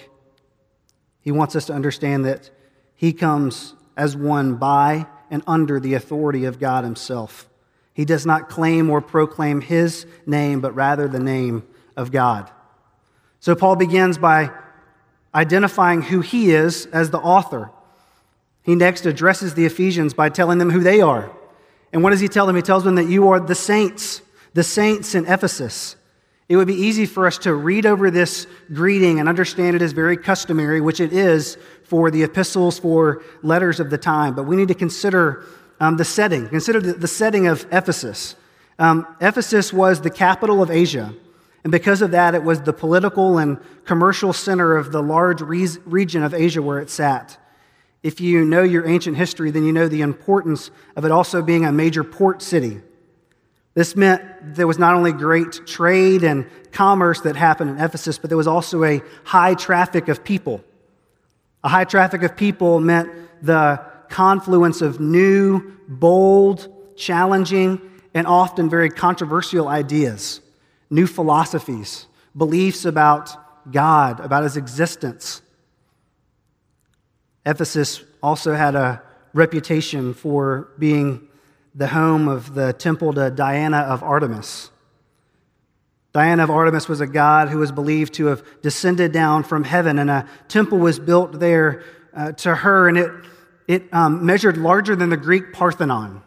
He 1.22 1.32
wants 1.32 1.56
us 1.56 1.66
to 1.68 1.74
understand 1.74 2.26
that 2.26 2.50
he 2.96 3.14
comes 3.14 3.76
as 3.96 4.16
one 4.16 4.56
by 4.56 5.06
and 5.30 5.44
under 5.48 5.80
the 5.80 5.94
authority 5.94 6.46
of 6.46 6.60
God 6.60 6.84
himself. 6.84 7.48
He 7.94 8.06
does 8.06 8.26
not 8.26 8.50
claim 8.50 8.90
or 8.90 9.02
proclaim 9.02 9.62
his 9.62 10.06
name, 10.26 10.60
but 10.60 10.76
rather 10.76 11.08
the 11.08 11.20
name 11.20 11.64
of 11.96 12.12
God. 12.12 12.50
So 13.40 13.56
Paul 13.56 13.76
begins 13.76 14.18
by 14.18 14.52
identifying 15.34 16.02
who 16.02 16.22
he 16.22 16.52
is 16.52 16.88
as 16.88 17.12
the 17.12 17.20
author. 17.20 17.72
He 18.64 18.76
next 18.76 19.06
addresses 19.06 19.54
the 19.54 19.66
Ephesians 19.66 20.14
by 20.14 20.30
telling 20.30 20.58
them 20.58 20.70
who 20.70 20.82
they 20.82 21.02
are. 21.02 21.32
And 21.94 22.04
what 22.04 22.12
does 22.12 22.20
he 22.20 22.28
tell 22.28 22.46
them? 22.46 22.56
He 22.56 22.62
tells 22.62 22.84
them 22.84 22.96
that 22.96 23.08
you 23.08 23.30
are 23.30 23.40
the 23.40 23.56
saints, 23.56 24.22
the 24.54 24.64
saints 24.64 25.16
in 25.16 25.26
Ephesus. 25.26 25.96
It 26.48 26.58
would 26.58 26.68
be 26.68 26.76
easy 26.76 27.06
for 27.06 27.28
us 27.28 27.38
to 27.40 27.54
read 27.54 27.86
over 27.86 28.12
this 28.12 28.46
greeting 28.74 29.20
and 29.20 29.30
understand 29.30 29.76
it 29.76 29.82
as 29.82 29.94
very 29.94 30.18
customary, 30.18 30.82
which 30.82 31.00
it 31.00 31.14
is 31.14 31.58
for 31.84 32.12
the 32.12 32.24
epistles, 32.24 32.78
for 32.78 33.24
letters 33.42 33.80
of 33.80 33.90
the 33.90 33.98
time. 33.98 34.36
But 34.36 34.44
we 34.44 34.56
need 34.56 34.68
to 34.68 34.74
consider 34.74 35.46
um, 35.80 35.98
the 35.98 36.06
setting. 36.06 36.48
Consider 36.50 36.82
the, 36.82 36.94
the 36.94 37.08
setting 37.08 37.48
of 37.48 37.66
Ephesus. 37.72 38.36
Um, 38.78 39.08
Ephesus 39.22 39.72
was 39.72 40.02
the 40.02 40.10
capital 40.10 40.62
of 40.62 40.70
Asia. 40.70 41.14
And 41.64 41.72
because 41.72 42.02
of 42.02 42.12
that, 42.12 42.36
it 42.36 42.44
was 42.44 42.62
the 42.62 42.74
political 42.74 43.38
and 43.38 43.58
commercial 43.86 44.34
center 44.34 44.76
of 44.76 44.92
the 44.92 45.02
large 45.02 45.42
re- 45.42 45.68
region 45.86 46.24
of 46.24 46.34
Asia 46.34 46.62
where 46.62 46.80
it 46.80 46.90
sat. 46.90 47.38
If 48.04 48.20
you 48.20 48.44
know 48.46 48.64
your 48.64 48.88
ancient 48.88 49.18
history, 49.18 49.52
then 49.52 49.64
you 49.64 49.72
know 49.72 49.88
the 49.88 50.02
importance 50.02 50.72
of 50.96 51.06
it 51.06 51.12
also 51.12 51.42
being 51.42 51.66
a 51.66 51.72
major 51.72 52.04
port 52.04 52.42
city. 52.42 52.82
This 53.74 53.96
meant 53.96 54.24
there 54.56 54.68
was 54.68 54.80
not 54.80 54.96
only 54.96 55.14
great 55.14 55.66
trade 55.66 56.24
and 56.24 56.46
commerce 56.72 57.22
that 57.22 57.36
happened 57.36 57.70
in 57.70 57.78
Ephesus, 57.80 58.18
but 58.18 58.30
there 58.30 58.38
was 58.38 58.48
also 58.48 58.84
a 58.84 59.02
high 59.24 59.54
traffic 59.54 60.08
of 60.08 60.24
people. 60.24 60.64
A 61.64 61.70
high 61.70 61.86
traffic 61.86 62.24
of 62.24 62.36
people 62.36 62.80
meant 62.80 63.10
the 63.42 63.80
confluence 64.10 64.82
of 64.82 65.00
new, 65.00 65.78
bold, 65.88 66.68
challenging, 66.98 67.80
and 68.14 68.28
often 68.28 68.70
very 68.70 68.90
controversial 68.90 69.68
ideas, 69.68 70.42
new 70.90 71.08
philosophies, 71.08 72.08
beliefs 72.36 72.84
about 72.84 73.72
God, 73.72 74.20
about 74.20 74.44
his 74.44 74.58
existence. 74.58 75.42
Ephesus 77.46 78.04
also 78.22 78.54
had 78.54 78.76
a 78.76 79.02
reputation 79.34 80.14
for 80.14 80.70
being 80.78 81.28
the 81.74 81.88
home 81.88 82.28
of 82.28 82.54
the 82.54 82.74
temple 82.74 83.14
to 83.14 83.32
Diana 83.32 83.78
of 83.78 84.04
Artemis. 84.04 84.70
Diana 86.14 86.44
of 86.44 86.52
Artemis 86.52 86.90
was 86.90 87.00
a 87.00 87.08
god 87.08 87.48
who 87.48 87.60
was 87.60 87.72
believed 87.72 88.14
to 88.16 88.26
have 88.26 88.44
descended 88.62 89.14
down 89.14 89.44
from 89.44 89.64
heaven, 89.64 89.98
and 89.98 90.10
a 90.10 90.28
temple 90.50 90.78
was 90.78 91.00
built 91.00 91.40
there 91.40 91.84
uh, 92.14 92.34
to 92.34 92.54
her, 92.54 92.90
and 92.90 92.98
it, 92.98 93.12
it 93.68 93.94
um, 93.94 94.26
measured 94.26 94.58
larger 94.58 94.96
than 94.96 95.10
the 95.10 95.18
Greek 95.18 95.54
Parthenon. 95.54 96.22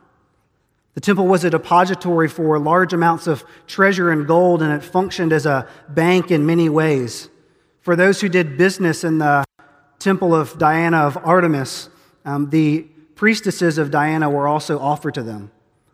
The 0.94 1.00
temple 1.00 1.26
was 1.26 1.44
a 1.44 1.50
depository 1.50 2.28
for 2.28 2.58
large 2.58 2.94
amounts 2.94 3.26
of 3.26 3.44
treasure 3.66 4.10
and 4.10 4.26
gold, 4.26 4.62
and 4.62 4.72
it 4.72 4.82
functioned 4.82 5.32
as 5.32 5.44
a 5.44 5.68
bank 5.90 6.30
in 6.30 6.46
many 6.46 6.70
ways. 6.70 7.28
For 7.82 7.94
those 7.94 8.22
who 8.22 8.30
did 8.30 8.56
business 8.56 9.04
in 9.04 9.18
the 9.18 9.44
temple 10.04 10.34
of 10.34 10.58
Diana 10.58 10.98
of 10.98 11.16
Artemis, 11.24 11.88
um, 12.26 12.50
the 12.50 12.82
priestesses 13.14 13.78
of 13.78 13.90
Diana 13.90 14.28
were 14.28 14.46
also 14.46 14.78
offered 14.78 15.14
to 15.14 15.22
them. 15.22 15.50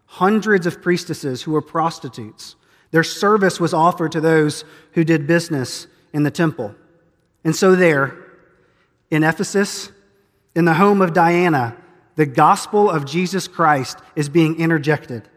Hundreds 0.07 0.67
of 0.67 0.83
priestesses 0.83 1.43
who 1.43 1.53
were 1.53 1.63
prostitutes. 1.63 2.57
Their 2.91 3.05
service 3.05 3.61
was 3.61 3.73
offered 3.73 4.11
to 4.13 4.21
those 4.21 4.65
who 4.93 5.05
did 5.05 5.29
business 5.29 5.87
in 6.13 6.25
the 6.25 6.31
temple. 6.31 6.75
And 7.45 7.55
so, 7.55 7.77
there, 7.77 8.17
in 9.11 9.23
Ephesus, 9.23 9.93
in 10.57 10.65
the 10.65 10.75
home 10.75 11.01
of 11.01 11.13
Diana, 11.13 11.77
the 12.17 12.27
gospel 12.27 12.91
of 12.91 13.07
Jesus 13.07 13.47
Christ 13.47 13.99
is 14.17 14.29
being 14.29 14.59
interjected. 14.59 15.29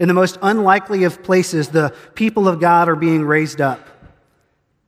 In 0.00 0.08
the 0.08 0.14
most 0.14 0.38
unlikely 0.42 1.04
of 1.04 1.22
places, 1.22 1.68
the 1.68 1.94
people 2.16 2.48
of 2.48 2.60
God 2.60 2.88
are 2.88 2.96
being 2.96 3.24
raised 3.24 3.60
up. 3.60 3.80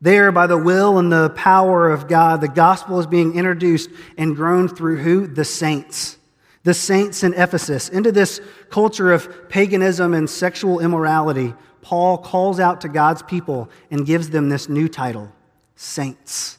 There, 0.00 0.30
by 0.30 0.46
the 0.46 0.58
will 0.58 0.98
and 0.98 1.10
the 1.10 1.30
power 1.30 1.90
of 1.90 2.06
God, 2.06 2.40
the 2.40 2.48
gospel 2.48 3.00
is 3.00 3.06
being 3.06 3.34
introduced 3.34 3.90
and 4.16 4.36
grown 4.36 4.68
through 4.68 4.98
who? 4.98 5.26
The 5.26 5.44
saints. 5.44 6.18
The 6.62 6.74
saints 6.74 7.24
in 7.24 7.34
Ephesus. 7.34 7.88
Into 7.88 8.12
this 8.12 8.40
culture 8.70 9.12
of 9.12 9.48
paganism 9.48 10.14
and 10.14 10.30
sexual 10.30 10.78
immorality, 10.78 11.54
Paul 11.82 12.18
calls 12.18 12.60
out 12.60 12.82
to 12.82 12.88
God's 12.88 13.22
people 13.22 13.70
and 13.90 14.06
gives 14.06 14.30
them 14.30 14.48
this 14.48 14.68
new 14.68 14.88
title 14.88 15.32
saints. 15.74 16.58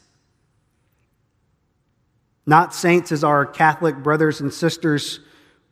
Not 2.46 2.74
saints 2.74 3.12
as 3.12 3.22
our 3.22 3.46
Catholic 3.46 3.96
brothers 3.96 4.40
and 4.40 4.52
sisters 4.52 5.20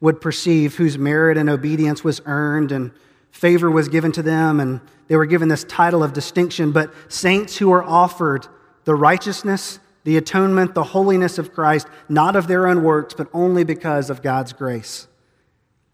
would 0.01 0.21
perceive, 0.21 0.77
whose 0.77 0.97
merit 0.97 1.37
and 1.37 1.51
obedience 1.51 2.05
was 2.05 2.23
earned 2.25 2.73
and 2.73 2.93
favor 3.31 3.71
was 3.71 3.89
given 3.89 4.13
to 4.13 4.23
them, 4.23 4.61
and 4.61 4.81
they 5.09 5.17
were 5.17 5.27
given 5.27 5.49
this 5.49 5.65
title 5.65 6.03
of 6.03 6.13
distinction, 6.13 6.73
but 6.73 6.93
saints 7.09 7.57
who 7.57 7.73
are 7.73 7.83
offered 7.83 8.47
the 8.85 8.95
righteousness, 8.95 9.81
the 10.05 10.17
atonement, 10.17 10.75
the 10.75 10.85
holiness 10.85 11.39
of 11.39 11.53
Christ, 11.53 11.87
not 12.09 12.37
of 12.37 12.47
their 12.47 12.67
own 12.67 12.83
works, 12.83 13.15
but 13.15 13.29
only 13.33 13.65
because 13.65 14.11
of 14.11 14.23
God's 14.23 14.53
grace. 14.53 15.07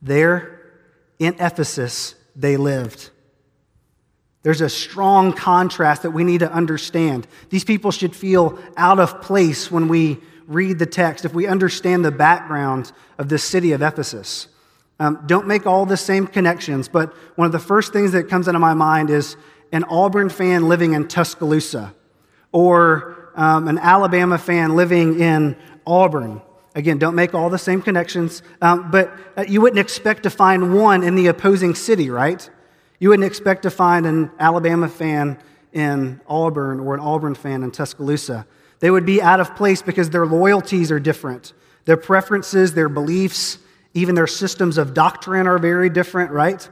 There 0.00 0.60
in 1.18 1.34
Ephesus, 1.40 2.14
they 2.36 2.56
lived. 2.56 3.10
There's 4.42 4.60
a 4.60 4.68
strong 4.68 5.32
contrast 5.32 6.02
that 6.02 6.10
we 6.10 6.22
need 6.22 6.40
to 6.40 6.52
understand. 6.52 7.26
These 7.48 7.64
people 7.64 7.90
should 7.90 8.14
feel 8.14 8.58
out 8.76 9.00
of 9.00 9.22
place 9.22 9.70
when 9.70 9.88
we 9.88 10.18
read 10.46 10.78
the 10.78 10.86
text 10.86 11.24
if 11.24 11.32
we 11.32 11.46
understand 11.46 12.04
the 12.04 12.10
background 12.10 12.92
of 13.16 13.30
this 13.30 13.42
city 13.42 13.72
of 13.72 13.80
Ephesus. 13.80 14.48
Um, 15.00 15.24
don't 15.26 15.46
make 15.46 15.66
all 15.66 15.86
the 15.86 15.96
same 15.96 16.26
connections, 16.26 16.88
but 16.88 17.12
one 17.36 17.46
of 17.46 17.52
the 17.52 17.58
first 17.58 17.92
things 17.92 18.12
that 18.12 18.28
comes 18.28 18.46
into 18.46 18.60
my 18.60 18.74
mind 18.74 19.10
is 19.10 19.36
an 19.72 19.84
Auburn 19.84 20.28
fan 20.28 20.68
living 20.68 20.92
in 20.92 21.08
Tuscaloosa 21.08 21.94
or 22.52 23.32
um, 23.34 23.66
an 23.66 23.78
Alabama 23.78 24.38
fan 24.38 24.76
living 24.76 25.20
in 25.20 25.56
Auburn. 25.86 26.40
Again, 26.76 26.98
don't 26.98 27.14
make 27.14 27.34
all 27.34 27.50
the 27.50 27.58
same 27.58 27.82
connections, 27.82 28.42
um, 28.62 28.90
but 28.90 29.12
uh, 29.36 29.44
you 29.48 29.60
wouldn't 29.60 29.80
expect 29.80 30.22
to 30.24 30.30
find 30.30 30.74
one 30.74 31.02
in 31.02 31.16
the 31.16 31.26
opposing 31.26 31.74
city, 31.74 32.10
right? 32.10 32.48
You 32.98 33.08
wouldn't 33.08 33.26
expect 33.26 33.62
to 33.62 33.70
find 33.70 34.06
an 34.06 34.30
Alabama 34.38 34.88
fan 34.88 35.38
in 35.72 36.20
Auburn 36.28 36.80
or 36.80 36.94
an 36.94 37.00
Auburn 37.00 37.34
fan 37.34 37.62
in 37.62 37.70
Tuscaloosa. 37.70 38.46
They 38.78 38.90
would 38.90 39.06
be 39.06 39.20
out 39.20 39.40
of 39.40 39.56
place 39.56 39.82
because 39.82 40.10
their 40.10 40.26
loyalties 40.26 40.90
are 40.92 41.00
different. 41.00 41.52
Their 41.84 41.96
preferences, 41.96 42.74
their 42.74 42.88
beliefs, 42.88 43.58
even 43.94 44.14
their 44.14 44.26
systems 44.26 44.76
of 44.76 44.92
doctrine 44.92 45.46
are 45.46 45.58
very 45.58 45.88
different, 45.88 46.32
right? 46.32 46.68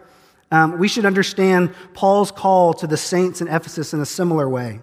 Um, 0.50 0.78
we 0.78 0.88
should 0.88 1.06
understand 1.06 1.74
Paul's 1.94 2.30
call 2.30 2.74
to 2.74 2.86
the 2.86 2.96
saints 2.96 3.40
in 3.40 3.48
Ephesus 3.48 3.94
in 3.94 4.00
a 4.00 4.06
similar 4.06 4.48
way. 4.48 4.80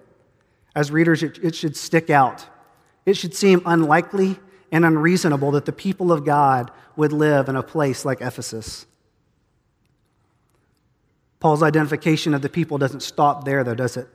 As 0.76 0.92
readers, 0.92 1.22
it, 1.22 1.38
it 1.44 1.54
should 1.54 1.76
stick 1.76 2.10
out. 2.10 2.46
It 3.06 3.18
should 3.18 3.36
seem 3.36 3.62
unlikely 3.66 4.40
and 4.72 4.86
unreasonable 4.86 5.52
that 5.52 5.66
the 5.66 5.72
people 5.72 6.12
of 6.12 6.26
God 6.26 6.72
would 6.96 7.12
live 7.12 7.50
in 7.50 7.56
a 7.56 7.64
place 7.64 8.06
like 8.06 8.22
Ephesus. 8.22 8.86
Paul's 11.40 11.64
identification 11.64 12.34
of 12.34 12.42
the 12.42 12.50
people 12.50 12.78
doesn't 12.78 13.02
stop 13.02 13.46
there, 13.46 13.64
though, 13.64 13.76
does 13.76 13.98
it? 13.98 14.08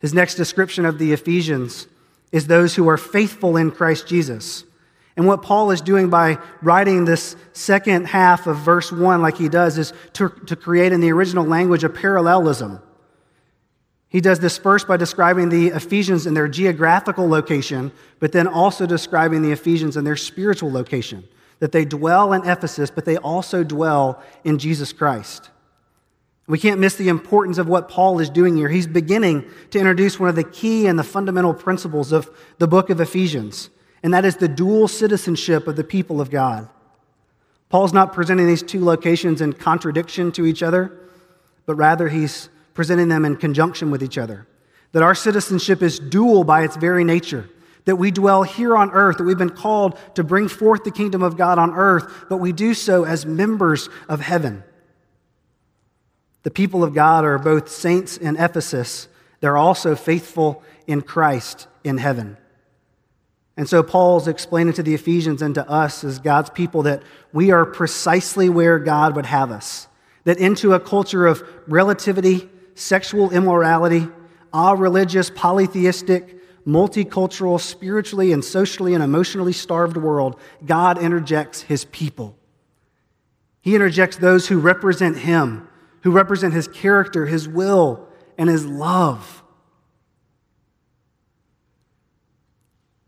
His 0.00 0.12
next 0.12 0.34
description 0.34 0.84
of 0.84 0.98
the 0.98 1.12
Ephesians 1.12 1.86
is 2.32 2.46
those 2.46 2.74
who 2.74 2.88
are 2.88 2.98
faithful 2.98 3.56
in 3.56 3.70
Christ 3.70 4.06
Jesus. 4.06 4.64
And 5.16 5.26
what 5.26 5.42
Paul 5.42 5.70
is 5.70 5.80
doing 5.80 6.10
by 6.10 6.38
writing 6.60 7.04
this 7.04 7.36
second 7.52 8.06
half 8.06 8.46
of 8.46 8.58
verse 8.58 8.90
1, 8.90 9.22
like 9.22 9.36
he 9.36 9.48
does, 9.48 9.78
is 9.78 9.92
to, 10.14 10.28
to 10.46 10.56
create 10.56 10.92
in 10.92 11.00
the 11.00 11.12
original 11.12 11.44
language 11.44 11.84
a 11.84 11.88
parallelism. 11.88 12.80
He 14.08 14.20
does 14.20 14.40
this 14.40 14.58
first 14.58 14.88
by 14.88 14.96
describing 14.96 15.48
the 15.48 15.68
Ephesians 15.68 16.26
in 16.26 16.34
their 16.34 16.48
geographical 16.48 17.28
location, 17.28 17.92
but 18.18 18.32
then 18.32 18.46
also 18.46 18.86
describing 18.86 19.42
the 19.42 19.52
Ephesians 19.52 19.96
in 19.96 20.04
their 20.04 20.16
spiritual 20.16 20.70
location. 20.70 21.24
that 21.60 21.72
they 21.72 21.84
dwell 21.84 22.32
in 22.32 22.44
Ephesus, 22.44 22.90
but 22.90 23.04
they 23.04 23.16
also 23.16 23.64
dwell 23.64 24.22
in 24.42 24.58
Jesus 24.58 24.92
Christ. 24.92 25.50
We 26.46 26.58
can't 26.58 26.78
miss 26.78 26.96
the 26.96 27.08
importance 27.08 27.56
of 27.56 27.68
what 27.68 27.88
Paul 27.88 28.18
is 28.18 28.28
doing 28.28 28.56
here. 28.56 28.68
He's 28.68 28.86
beginning 28.86 29.48
to 29.70 29.78
introduce 29.78 30.20
one 30.20 30.28
of 30.28 30.36
the 30.36 30.44
key 30.44 30.86
and 30.86 30.98
the 30.98 31.04
fundamental 31.04 31.54
principles 31.54 32.12
of 32.12 32.28
the 32.58 32.68
book 32.68 32.90
of 32.90 33.00
Ephesians, 33.00 33.70
and 34.04 34.14
that 34.14 34.24
is 34.24 34.36
the 34.36 34.46
dual 34.46 34.86
citizenship 34.86 35.66
of 35.66 35.74
the 35.74 35.82
people 35.82 36.20
of 36.20 36.30
God. 36.30 36.68
Paul's 37.70 37.92
not 37.92 38.12
presenting 38.12 38.46
these 38.46 38.62
two 38.62 38.84
locations 38.84 39.40
in 39.40 39.54
contradiction 39.54 40.30
to 40.32 40.46
each 40.46 40.62
other, 40.62 40.96
but 41.66 41.74
rather 41.74 42.08
he's 42.08 42.48
presenting 42.74 43.08
them 43.08 43.24
in 43.24 43.34
conjunction 43.34 43.90
with 43.90 44.02
each 44.02 44.18
other. 44.18 44.46
That 44.92 45.02
our 45.02 45.14
citizenship 45.16 45.82
is 45.82 45.98
dual 45.98 46.44
by 46.44 46.62
its 46.62 46.76
very 46.76 47.02
nature 47.02 47.50
that 47.84 47.96
we 47.96 48.10
dwell 48.10 48.42
here 48.42 48.76
on 48.76 48.90
earth, 48.92 49.18
that 49.18 49.24
we've 49.24 49.38
been 49.38 49.50
called 49.50 49.98
to 50.14 50.24
bring 50.24 50.48
forth 50.48 50.84
the 50.84 50.90
kingdom 50.90 51.22
of 51.22 51.36
God 51.36 51.58
on 51.58 51.70
earth, 51.74 52.26
but 52.28 52.38
we 52.38 52.52
do 52.52 52.74
so 52.74 53.04
as 53.04 53.26
members 53.26 53.88
of 54.08 54.20
heaven. 54.20 54.64
The 56.42 56.50
people 56.50 56.84
of 56.84 56.94
God 56.94 57.24
are 57.24 57.38
both 57.38 57.68
saints 57.68 58.16
in 58.16 58.36
Ephesus, 58.36 59.08
they're 59.40 59.56
also 59.56 59.94
faithful 59.94 60.62
in 60.86 61.02
Christ 61.02 61.66
in 61.82 61.98
heaven. 61.98 62.38
And 63.56 63.68
so 63.68 63.82
Paul's 63.82 64.26
explaining 64.26 64.74
to 64.74 64.82
the 64.82 64.94
Ephesians 64.94 65.40
and 65.40 65.54
to 65.54 65.68
us 65.68 66.02
as 66.02 66.18
God's 66.18 66.50
people 66.50 66.82
that 66.82 67.02
we 67.32 67.52
are 67.52 67.64
precisely 67.64 68.48
where 68.48 68.78
God 68.78 69.14
would 69.14 69.26
have 69.26 69.50
us. 69.50 69.86
That 70.24 70.38
into 70.38 70.72
a 70.72 70.80
culture 70.80 71.26
of 71.26 71.42
relativity, 71.68 72.48
sexual 72.74 73.30
immorality, 73.30 74.08
all 74.52 74.76
religious, 74.76 75.30
polytheistic, 75.30 76.40
multicultural, 76.66 77.60
spiritually 77.60 78.32
and 78.32 78.44
socially 78.44 78.94
and 78.94 79.04
emotionally 79.04 79.52
starved 79.52 79.96
world, 79.96 80.40
God 80.64 80.98
interjects 80.98 81.62
his 81.62 81.84
people. 81.84 82.36
He 83.60 83.74
interjects 83.74 84.16
those 84.16 84.48
who 84.48 84.58
represent 84.58 85.18
him, 85.18 85.68
who 86.00 86.10
represent 86.10 86.54
his 86.54 86.66
character, 86.68 87.26
his 87.26 87.48
will, 87.48 88.08
and 88.36 88.48
his 88.48 88.66
love. 88.66 89.43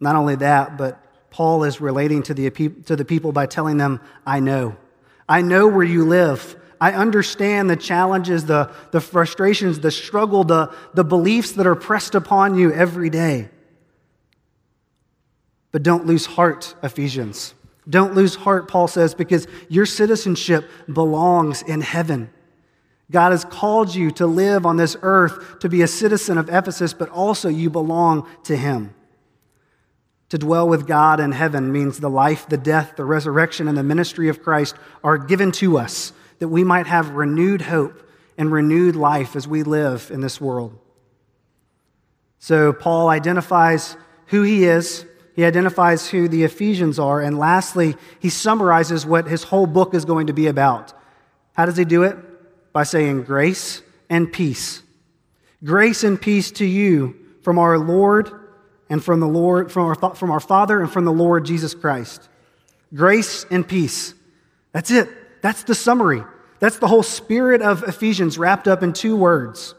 Not 0.01 0.17
only 0.17 0.37
that, 0.37 0.77
but 0.77 1.03
Paul 1.31 1.65
is 1.65 1.81
relating 1.81 2.23
to 2.25 2.35
the, 2.35 2.51
to 2.51 2.97
the 2.97 3.05
people 3.05 3.33
by 3.33 3.47
telling 3.47 3.77
them, 3.77 4.01
I 4.27 4.41
know. 4.41 4.77
I 5.29 5.43
know 5.43 5.67
where 5.69 5.85
you 5.85 6.05
live. 6.05 6.57
I 6.81 6.93
understand 6.93 7.71
the 7.71 7.77
challenges, 7.77 8.47
the, 8.47 8.71
the 8.91 9.01
frustrations, 9.01 9.81
the 9.81 9.91
struggle, 9.91 10.45
the, 10.45 10.73
the 10.95 11.05
beliefs 11.05 11.53
that 11.53 11.67
are 11.67 11.75
pressed 11.75 12.15
upon 12.15 12.57
you 12.57 12.73
every 12.73 13.11
day. 13.11 13.49
But 15.73 15.83
don't 15.83 16.07
lose 16.07 16.27
heart, 16.27 16.75
Ephesians. 16.83 17.55
Don't 17.89 18.15
lose 18.15 18.35
heart, 18.35 18.69
Paul 18.69 18.89
says, 18.89 19.15
because 19.15 19.47
your 19.69 19.87
citizenship 19.87 20.69
belongs 20.93 21.63
in 21.63 21.81
heaven. 21.81 22.31
God 23.11 23.31
has 23.31 23.45
called 23.45 23.95
you 23.95 24.11
to 24.13 24.27
live 24.27 24.67
on 24.67 24.77
this 24.77 24.97
earth 25.03 25.61
to 25.61 25.69
be 25.69 25.83
a 25.83 25.87
citizen 25.87 26.39
of 26.39 26.49
Ephesus, 26.49 26.93
but 26.93 27.09
also 27.11 27.49
you 27.49 27.71
belong 27.71 28.29
to 28.45 28.57
Him. 28.57 28.96
To 30.31 30.39
dwell 30.39 30.69
with 30.69 30.87
God 30.87 31.21
in 31.21 31.33
heaven 31.33 31.73
means 31.73 32.01
the 32.01 32.11
life, 32.11 32.49
the 32.49 32.57
death, 32.57 32.95
the 32.97 33.05
resurrection, 33.05 33.69
and 33.69 33.79
the 33.79 33.85
ministry 33.85 34.29
of 34.29 34.43
Christ 34.43 34.75
are 35.05 35.19
given 35.19 35.53
to 35.53 35.79
us 35.79 36.13
that 36.41 36.49
we 36.49 36.65
might 36.65 36.87
have 36.87 37.11
renewed 37.11 37.63
hope 37.63 38.03
and 38.37 38.51
renewed 38.51 38.97
life 38.97 39.37
as 39.37 39.47
we 39.47 39.63
live 39.63 40.11
in 40.11 40.21
this 40.21 40.41
world. 40.41 40.79
So, 42.39 42.73
Paul 42.73 43.09
identifies 43.09 43.97
who 44.27 44.43
he 44.43 44.65
is, 44.65 45.07
he 45.35 45.45
identifies 45.45 46.09
who 46.09 46.29
the 46.29 46.45
Ephesians 46.45 46.99
are, 46.99 47.21
and 47.21 47.39
lastly, 47.39 47.95
he 48.19 48.29
summarizes 48.29 49.07
what 49.07 49.29
his 49.29 49.45
whole 49.45 49.67
book 49.67 49.95
is 49.95 50.05
going 50.05 50.27
to 50.27 50.33
be 50.33 50.47
about. 50.49 50.93
How 51.53 51.67
does 51.67 51.77
he 51.77 51.85
do 51.85 52.03
it? 52.03 52.17
By 52.73 52.83
saying, 52.83 53.23
Grace 53.23 53.83
and 54.11 54.33
peace. 54.33 54.83
Grace 55.65 56.05
and 56.05 56.21
peace 56.21 56.51
to 56.53 56.67
you 56.67 57.17
from 57.43 57.59
our 57.59 57.79
Lord 57.79 58.46
and 58.89 59.03
from 59.03 59.21
the 59.21 59.27
Lord, 59.27 59.71
from 59.73 59.87
our, 59.87 60.15
from 60.15 60.31
our 60.31 60.41
Father 60.41 60.81
and 60.81 60.91
from 60.91 61.05
the 61.05 61.13
Lord 61.13 61.45
Jesus 61.45 61.75
Christ. 61.75 62.29
Grace 62.95 63.45
and 63.51 63.67
peace. 63.67 64.15
That's 64.73 64.91
it. 64.91 65.09
That's 65.43 65.65
the 65.65 65.75
summary. 65.75 66.23
That's 66.59 66.79
the 66.79 66.87
whole 66.87 67.03
spirit 67.03 67.63
of 67.63 67.83
Ephesians 67.83 68.39
wrapped 68.39 68.69
up 68.69 68.83
in 68.83 68.93
two 68.93 69.17
words. 69.17 69.75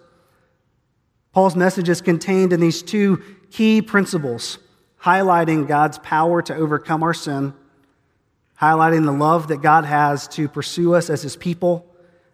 Paul's 1.31 1.55
message 1.55 1.89
is 1.89 2.01
contained 2.01 2.53
in 2.53 2.59
these 2.59 2.81
two 2.81 3.21
key 3.51 3.81
principles, 3.81 4.59
highlighting 5.01 5.67
God's 5.67 5.99
power 5.99 6.41
to 6.41 6.55
overcome 6.55 7.03
our 7.03 7.13
sin, 7.13 7.53
highlighting 8.59 9.05
the 9.05 9.11
love 9.11 9.47
that 9.49 9.61
God 9.61 9.85
has 9.85 10.27
to 10.29 10.47
pursue 10.47 10.95
us 10.95 11.09
as 11.09 11.21
his 11.21 11.35
people, 11.35 11.85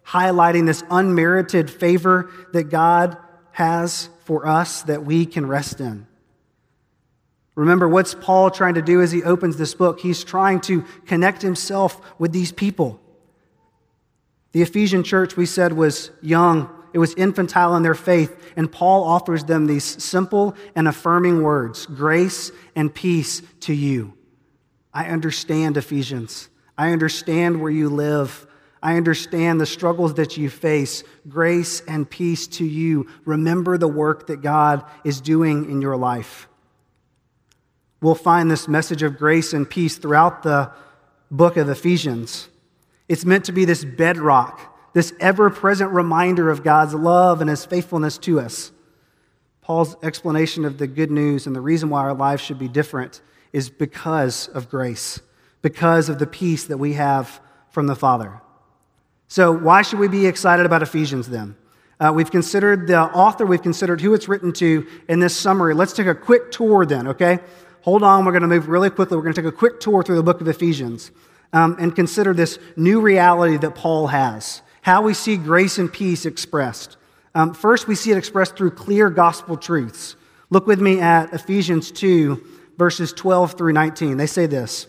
highlighting 0.08 0.66
this 0.66 0.84
unmerited 0.90 1.70
favor 1.70 2.30
that 2.54 2.66
God 2.66 3.18
has 3.52 4.10
for 4.26 4.48
us 4.48 4.84
that 4.84 5.06
we 5.06 5.26
can 5.26 5.46
rest 5.46 5.80
in. 5.80 6.08
Remember, 7.56 7.88
what's 7.88 8.16
Paul 8.16 8.50
trying 8.50 8.74
to 8.76 8.82
do 8.82 9.02
as 9.02 9.12
he 9.12 9.24
opens 9.24 9.58
this 9.58 9.76
book? 9.76 10.00
He's 10.00 10.24
trying 10.24 10.60
to 10.62 10.82
connect 11.06 11.42
himself 11.42 12.02
with 12.20 12.32
these 12.32 12.52
people. 12.52 13.00
The 14.54 14.62
Ephesian 14.62 15.04
church, 15.04 15.36
we 15.38 15.46
said, 15.46 15.74
was 15.74 16.12
young, 16.22 16.70
it 16.94 17.00
was 17.00 17.14
infantile 17.16 17.76
in 17.76 17.84
their 17.84 17.96
faith, 17.96 18.54
and 18.56 18.72
Paul 18.72 19.04
offers 19.04 19.44
them 19.44 19.66
these 19.66 19.84
simple 19.84 20.56
and 20.76 20.88
affirming 20.88 21.42
words 21.42 21.86
grace 21.88 22.52
and 22.76 22.94
peace 22.94 23.42
to 23.62 23.74
you. 23.74 24.14
I 24.94 25.06
understand, 25.06 25.76
Ephesians. 25.78 26.50
I 26.78 26.92
understand 26.92 27.62
where 27.62 27.72
you 27.72 27.90
live. 27.90 28.48
I 28.82 28.98
understand 28.98 29.60
the 29.60 29.66
struggles 29.66 30.16
that 30.16 30.38
you 30.38 30.50
face. 30.50 31.04
Grace 31.28 31.82
and 31.88 32.08
peace 32.08 32.48
to 32.48 32.66
you. 32.66 33.08
Remember 33.26 33.78
the 33.78 33.88
work 33.88 34.28
that 34.28 34.42
God 34.42 34.84
is 35.04 35.22
doing 35.22 35.70
in 35.72 35.82
your 35.82 35.98
life. 35.98 36.48
We'll 38.04 38.16
find 38.16 38.52
this 38.52 38.68
message 38.68 39.02
of 39.02 39.18
grace 39.18 39.54
and 39.54 39.68
peace 39.68 39.96
throughout 39.96 40.44
the 40.44 40.70
book 41.32 41.56
of 41.56 41.70
Ephesians. 41.70 42.50
It's 43.08 43.24
meant 43.24 43.46
to 43.46 43.54
be 43.54 43.64
this 43.64 43.86
bedrock, 43.86 44.92
this 44.92 45.14
ever 45.22 45.50
present 45.50 45.90
reminder 45.92 46.50
of 46.50 46.66
God's 46.66 46.94
love 46.94 47.40
and 47.40 47.50
his 47.50 47.64
faithfulness 47.64 48.18
to 48.18 48.42
us. 48.42 48.74
Paul's 49.62 49.96
explanation 50.04 50.66
of 50.66 50.80
the 50.80 50.86
good 50.86 51.12
news 51.12 51.48
and 51.48 51.56
the 51.56 51.62
reason 51.62 51.90
why 51.90 52.02
our 52.02 52.14
lives 52.14 52.42
should 52.42 52.60
be 52.60 52.68
different 52.68 53.22
is 53.54 53.70
because 53.70 54.50
of 54.50 54.70
grace, 54.70 55.22
because 55.62 56.10
of 56.10 56.20
the 56.20 56.28
peace 56.28 56.66
that 56.66 56.78
we 56.78 56.94
have 56.94 57.40
from 57.70 57.88
the 57.88 57.96
Father. 57.96 58.42
So, 59.30 59.54
why 59.54 59.82
should 59.82 60.00
we 60.00 60.10
be 60.10 60.28
excited 60.28 60.66
about 60.66 60.84
Ephesians 60.84 61.30
then? 61.30 61.56
Uh, 62.02 62.12
we've 62.14 62.32
considered 62.32 62.86
the 62.86 63.00
author, 63.00 63.46
we've 63.46 63.62
considered 63.62 64.02
who 64.02 64.14
it's 64.14 64.28
written 64.28 64.52
to 64.52 64.86
in 65.08 65.22
this 65.22 65.34
summary. 65.38 65.74
Let's 65.74 65.94
take 65.94 66.08
a 66.08 66.14
quick 66.14 66.52
tour 66.52 66.86
then, 66.86 67.08
okay? 67.08 67.40
Hold 67.84 68.02
on, 68.02 68.24
we're 68.24 68.32
going 68.32 68.44
to 68.44 68.48
move 68.48 68.70
really 68.70 68.90
quickly. 68.90 69.18
We're 69.18 69.24
going 69.24 69.36
to 69.36 69.42
take 69.42 69.54
a 69.54 69.56
quick 69.56 69.82
tour 69.82 70.04
through 70.04 70.16
the 70.16 70.24
book 70.24 70.40
of 70.40 70.48
Ephesians 70.48 71.12
um, 71.52 71.76
and 71.78 71.94
consider 71.94 72.34
this 72.34 72.58
new 72.78 73.02
reality 73.02 73.58
that 73.58 73.76
Paul 73.76 74.08
has, 74.08 74.62
how 74.84 75.02
we 75.02 75.14
see 75.14 75.36
grace 75.36 75.78
and 75.78 75.92
peace 75.92 76.26
expressed. 76.26 76.96
Um, 77.36 77.54
first, 77.54 77.86
we 77.90 77.96
see 77.96 78.12
it 78.12 78.18
expressed 78.18 78.56
through 78.56 78.72
clear 78.72 79.10
gospel 79.10 79.58
truths. 79.58 80.16
Look 80.50 80.66
with 80.66 80.80
me 80.80 81.02
at 81.02 81.34
Ephesians 81.34 81.92
2, 81.92 82.42
verses 82.78 83.12
12 83.12 83.58
through 83.58 83.74
19. 83.74 84.16
They 84.16 84.28
say 84.28 84.46
this 84.46 84.88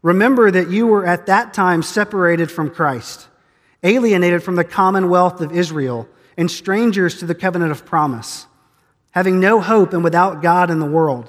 Remember 0.00 0.50
that 0.50 0.70
you 0.70 0.86
were 0.86 1.04
at 1.04 1.26
that 1.26 1.52
time 1.52 1.82
separated 1.82 2.50
from 2.50 2.70
Christ, 2.70 3.28
alienated 3.82 4.42
from 4.42 4.56
the 4.56 4.64
commonwealth 4.64 5.42
of 5.42 5.52
Israel, 5.52 6.08
and 6.38 6.50
strangers 6.50 7.18
to 7.18 7.26
the 7.26 7.34
covenant 7.34 7.72
of 7.72 7.84
promise, 7.84 8.46
having 9.10 9.38
no 9.38 9.60
hope 9.60 9.92
and 9.92 10.02
without 10.02 10.40
God 10.40 10.70
in 10.70 10.78
the 10.78 10.86
world. 10.86 11.28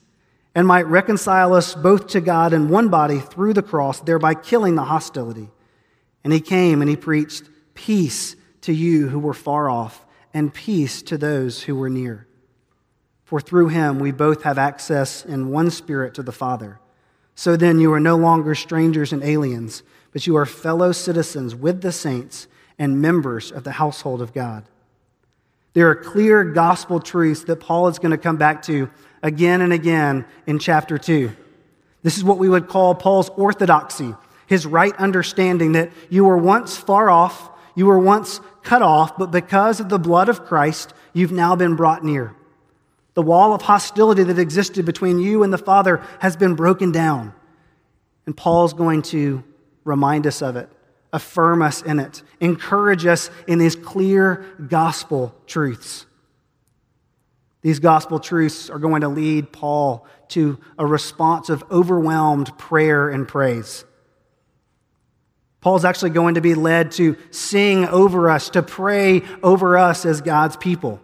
and 0.53 0.67
might 0.67 0.85
reconcile 0.87 1.53
us 1.53 1.75
both 1.75 2.07
to 2.07 2.21
God 2.21 2.53
in 2.53 2.69
one 2.69 2.89
body 2.89 3.19
through 3.19 3.53
the 3.53 3.61
cross, 3.61 4.01
thereby 4.01 4.33
killing 4.33 4.75
the 4.75 4.83
hostility. 4.83 5.49
And 6.23 6.33
he 6.33 6.41
came 6.41 6.81
and 6.81 6.89
he 6.89 6.95
preached 6.95 7.43
peace 7.73 8.35
to 8.61 8.73
you 8.73 9.07
who 9.07 9.19
were 9.19 9.33
far 9.33 9.69
off, 9.69 10.05
and 10.33 10.53
peace 10.53 11.01
to 11.01 11.17
those 11.17 11.63
who 11.63 11.75
were 11.75 11.89
near. 11.89 12.27
For 13.23 13.41
through 13.41 13.69
him 13.69 13.99
we 13.99 14.11
both 14.11 14.43
have 14.43 14.57
access 14.57 15.25
in 15.25 15.49
one 15.49 15.71
spirit 15.71 16.13
to 16.15 16.23
the 16.23 16.31
Father. 16.31 16.79
So 17.35 17.55
then 17.55 17.79
you 17.79 17.91
are 17.93 17.99
no 17.99 18.17
longer 18.17 18.55
strangers 18.55 19.13
and 19.13 19.23
aliens, 19.23 19.83
but 20.11 20.27
you 20.27 20.35
are 20.37 20.45
fellow 20.45 20.91
citizens 20.91 21.55
with 21.55 21.81
the 21.81 21.91
saints 21.91 22.47
and 22.77 23.01
members 23.01 23.51
of 23.51 23.63
the 23.63 23.71
household 23.71 24.21
of 24.21 24.33
God. 24.33 24.65
There 25.73 25.89
are 25.89 25.95
clear 25.95 26.43
gospel 26.43 26.99
truths 26.99 27.45
that 27.45 27.61
Paul 27.61 27.87
is 27.87 27.99
going 27.99 28.11
to 28.11 28.17
come 28.17 28.37
back 28.37 28.61
to 28.63 28.89
again 29.23 29.61
and 29.61 29.73
again 29.73 30.25
in 30.47 30.59
chapter 30.59 30.97
2. 30.97 31.31
This 32.03 32.17
is 32.17 32.23
what 32.23 32.37
we 32.37 32.49
would 32.49 32.67
call 32.67 32.95
Paul's 32.95 33.29
orthodoxy, 33.29 34.15
his 34.47 34.65
right 34.65 34.95
understanding 34.97 35.73
that 35.73 35.91
you 36.09 36.25
were 36.25 36.37
once 36.37 36.77
far 36.77 37.09
off, 37.09 37.49
you 37.75 37.85
were 37.85 37.99
once 37.99 38.39
cut 38.63 38.81
off, 38.81 39.17
but 39.17 39.31
because 39.31 39.79
of 39.79 39.89
the 39.89 39.99
blood 39.99 40.29
of 40.29 40.45
Christ, 40.45 40.93
you've 41.13 41.31
now 41.31 41.55
been 41.55 41.75
brought 41.75 42.03
near. 42.03 42.35
The 43.13 43.21
wall 43.21 43.53
of 43.53 43.61
hostility 43.61 44.23
that 44.23 44.39
existed 44.39 44.85
between 44.85 45.19
you 45.19 45.43
and 45.43 45.51
the 45.51 45.57
Father 45.57 46.01
has 46.19 46.35
been 46.35 46.55
broken 46.55 46.91
down. 46.91 47.33
And 48.25 48.35
Paul's 48.35 48.73
going 48.73 49.01
to 49.03 49.43
remind 49.83 50.27
us 50.27 50.41
of 50.41 50.55
it, 50.55 50.69
affirm 51.11 51.61
us 51.61 51.81
in 51.81 51.99
it, 51.99 52.23
encourage 52.39 53.05
us 53.05 53.29
in 53.47 53.59
these 53.59 53.75
clear 53.75 54.45
gospel 54.67 55.35
truths. 55.47 56.05
These 57.61 57.79
gospel 57.79 58.19
truths 58.19 58.69
are 58.69 58.79
going 58.79 59.01
to 59.01 59.07
lead 59.07 59.51
Paul 59.51 60.07
to 60.29 60.59
a 60.77 60.85
response 60.85 61.49
of 61.49 61.63
overwhelmed 61.71 62.57
prayer 62.57 63.09
and 63.09 63.27
praise. 63.27 63.85
Paul's 65.59 65.85
actually 65.85 66.09
going 66.09 66.35
to 66.35 66.41
be 66.41 66.55
led 66.55 66.91
to 66.93 67.15
sing 67.29 67.85
over 67.85 68.29
us, 68.31 68.49
to 68.51 68.63
pray 68.63 69.21
over 69.43 69.77
us 69.77 70.05
as 70.05 70.21
God's 70.21 70.57
people. 70.57 70.99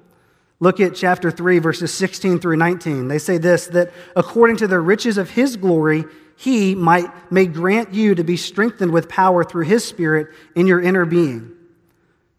Look 0.60 0.80
at 0.80 0.96
chapter 0.96 1.30
3, 1.30 1.60
verses 1.60 1.94
16 1.94 2.40
through 2.40 2.58
19. 2.58 3.08
They 3.08 3.20
say 3.20 3.38
this 3.38 3.68
that 3.68 3.92
according 4.16 4.58
to 4.58 4.68
the 4.68 4.80
riches 4.80 5.20
of 5.20 5.30
his 5.30 5.58
glory, 5.58 6.06
he 6.36 6.74
might 6.74 7.32
may 7.32 7.46
grant 7.46 7.94
you 7.94 8.16
to 8.16 8.24
be 8.24 8.38
strengthened 8.38 8.92
with 8.92 9.08
power 9.08 9.44
through 9.44 9.66
his 9.66 9.86
spirit 9.86 10.30
in 10.56 10.66
your 10.66 10.82
inner 10.82 11.06
being 11.06 11.57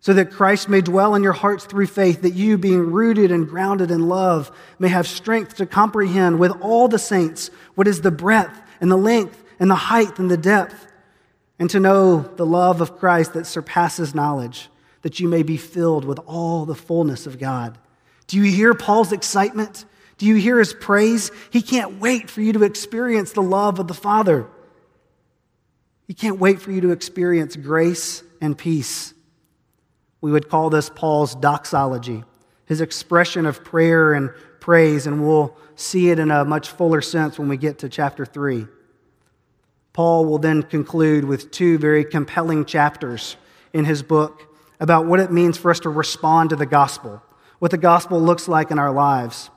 so 0.01 0.13
that 0.15 0.31
Christ 0.31 0.69
may 0.69 0.81
dwell 0.81 1.15
in 1.15 1.23
your 1.23 1.33
hearts 1.33 1.65
through 1.65 1.89
faith, 1.89 2.23
that 2.23 2.35
you, 2.35 2.57
being 2.57 2.93
rooted 2.93 3.33
and 3.33 3.49
grounded 3.49 3.91
in 3.91 4.09
love, 4.09 4.51
may 4.79 4.89
have 4.89 5.09
strength 5.09 5.57
to 5.57 5.67
comprehend 5.67 6.39
with 6.39 6.53
all 6.61 6.89
the 6.89 6.99
saints 6.99 7.51
what 7.75 7.89
is 7.89 8.01
the 8.01 8.11
breadth 8.11 8.61
and 8.81 8.91
the 8.91 8.97
length 8.97 9.43
and 9.59 9.71
the 9.71 9.75
height 9.75 10.19
and 10.19 10.31
the 10.31 10.37
depth, 10.37 10.87
and 11.59 11.69
to 11.71 11.81
know 11.81 12.21
the 12.37 12.47
love 12.47 12.81
of 12.81 12.97
Christ 12.97 13.33
that 13.33 13.47
surpasses 13.47 14.15
knowledge, 14.15 14.69
that 15.03 15.19
you 15.19 15.27
may 15.29 15.43
be 15.43 15.57
filled 15.57 16.05
with 16.05 16.21
all 16.27 16.65
the 16.65 16.77
fullness 16.77 17.27
of 17.27 17.41
God. 17.41 17.77
Do 18.29 18.37
you 18.37 18.45
hear 18.45 18.75
Paul's 18.75 19.13
excitement? 19.13 19.85
Do 20.19 20.27
you 20.27 20.37
hear 20.37 20.61
his 20.61 20.73
praise? 20.73 21.33
He 21.51 21.61
can't 21.61 21.99
wait 21.99 22.31
for 22.31 22.41
you 22.41 22.53
to 22.53 22.63
experience 22.63 23.33
the 23.33 23.43
love 23.43 23.81
of 23.81 23.89
the 23.89 23.95
Father. 23.95 24.47
He 26.07 26.15
can't 26.15 26.39
wait 26.39 26.61
for 26.61 26.71
you 26.71 26.83
to 26.83 26.91
experience 26.91 27.57
grace 27.57 28.23
and 28.41 28.57
peace. 28.57 29.13
We 30.21 30.33
would 30.33 30.49
call 30.49 30.71
this 30.71 30.91
Paul's 30.91 31.35
doxology, 31.35 32.25
his 32.67 32.81
expression 32.81 33.47
of 33.47 33.65
prayer 33.65 34.13
and 34.13 34.31
praise, 34.61 35.07
and 35.07 35.27
we'll 35.27 35.57
see 35.77 36.11
it 36.11 36.19
in 36.19 36.31
a 36.31 36.45
much 36.45 36.69
fuller 36.69 37.01
sense 37.01 37.39
when 37.39 37.49
we 37.49 37.57
get 37.57 37.79
to 37.79 37.89
chapter 37.89 38.27
3. 38.27 38.67
Paul 39.93 40.27
will 40.27 40.39
then 40.39 40.63
conclude 40.63 41.25
with 41.25 41.51
two 41.51 41.79
very 41.79 42.05
compelling 42.05 42.65
chapters 42.65 43.37
in 43.73 43.85
his 43.85 44.03
book 44.03 44.55
about 44.81 45.07
what 45.07 45.21
it 45.21 45.33
means 45.33 45.57
for 45.57 45.71
us 45.71 45.81
to 45.81 45.89
respond 45.89 46.51
to 46.51 46.57
the 46.57 46.67
gospel, 46.67 47.23
what 47.59 47.71
the 47.71 47.79
gospel 47.79 48.21
looks 48.21 48.49
like 48.49 48.71
in 48.71 48.79
our 48.79 48.93
lives. 48.93 49.51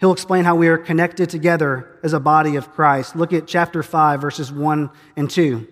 He'll 0.00 0.12
explain 0.12 0.44
how 0.44 0.56
we 0.56 0.68
are 0.68 0.78
connected 0.78 1.30
together 1.30 1.98
as 2.02 2.12
a 2.12 2.20
body 2.20 2.56
of 2.56 2.72
Christ. 2.72 3.14
Look 3.14 3.32
at 3.32 3.46
chapter 3.46 3.82
5, 3.82 4.20
verses 4.20 4.52
1 4.52 4.90
and 5.16 5.30
2. 5.30 5.66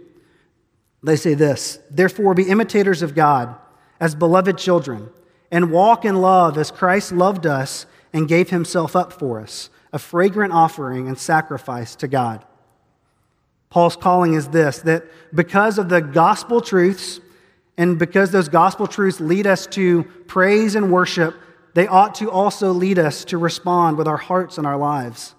They 1.03 1.17
say 1.17 1.35
this 1.35 1.81
Therefore, 1.91 2.35
be 2.35 2.49
imitators 2.49 3.03
of 3.03 3.15
God 3.15 3.57
as 4.03 4.17
beloved 4.17 4.59
children, 4.59 5.09
and 5.53 5.71
walk 5.71 6.05
in 6.05 6.17
love 6.17 6.59
as 6.59 6.73
Christ 6.73 7.13
loved 7.13 7.47
us 7.47 7.87
and 8.13 8.27
gave 8.27 8.51
himself 8.51 8.97
up 8.97 9.13
for 9.13 9.41
us, 9.41 9.71
a 9.93 9.99
fragrant 9.99 10.53
offering 10.53 11.07
and 11.07 11.17
sacrifice 11.17 11.95
to 11.97 12.09
God. 12.09 12.45
Paul's 13.71 13.95
calling 13.95 14.35
is 14.35 14.49
this 14.49 14.81
that 14.81 15.05
because 15.33 15.79
of 15.79 15.89
the 15.89 16.01
gospel 16.01 16.61
truths, 16.61 17.21
and 17.79 17.97
because 17.97 18.33
those 18.33 18.49
gospel 18.49 18.89
truths 18.89 19.21
lead 19.21 19.47
us 19.47 19.69
to 19.69 20.03
praise 20.27 20.75
and 20.75 20.91
worship, 20.91 21.37
they 21.75 21.87
ought 21.87 22.17
to 22.17 22.29
also 22.29 22.73
lead 22.73 22.99
us 22.99 23.25
to 23.27 23.39
respond 23.39 23.97
with 23.97 24.09
our 24.09 24.17
hearts 24.17 24.59
and 24.59 24.67
our 24.67 24.77
lives. 24.77 25.37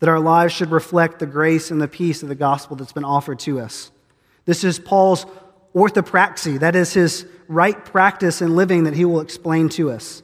That 0.00 0.10
our 0.10 0.20
lives 0.20 0.52
should 0.52 0.70
reflect 0.70 1.18
the 1.18 1.26
grace 1.26 1.70
and 1.70 1.80
the 1.80 1.88
peace 1.88 2.22
of 2.22 2.28
the 2.28 2.34
gospel 2.34 2.76
that's 2.76 2.92
been 2.92 3.04
offered 3.04 3.38
to 3.40 3.58
us. 3.58 3.90
This 4.44 4.64
is 4.64 4.78
Paul's 4.78 5.24
orthopraxy, 5.74 6.60
that 6.60 6.76
is 6.76 6.92
his 6.92 7.26
right 7.48 7.84
practice 7.84 8.42
in 8.42 8.56
living 8.56 8.84
that 8.84 8.94
he 8.94 9.04
will 9.04 9.20
explain 9.20 9.68
to 9.70 9.90
us. 9.90 10.22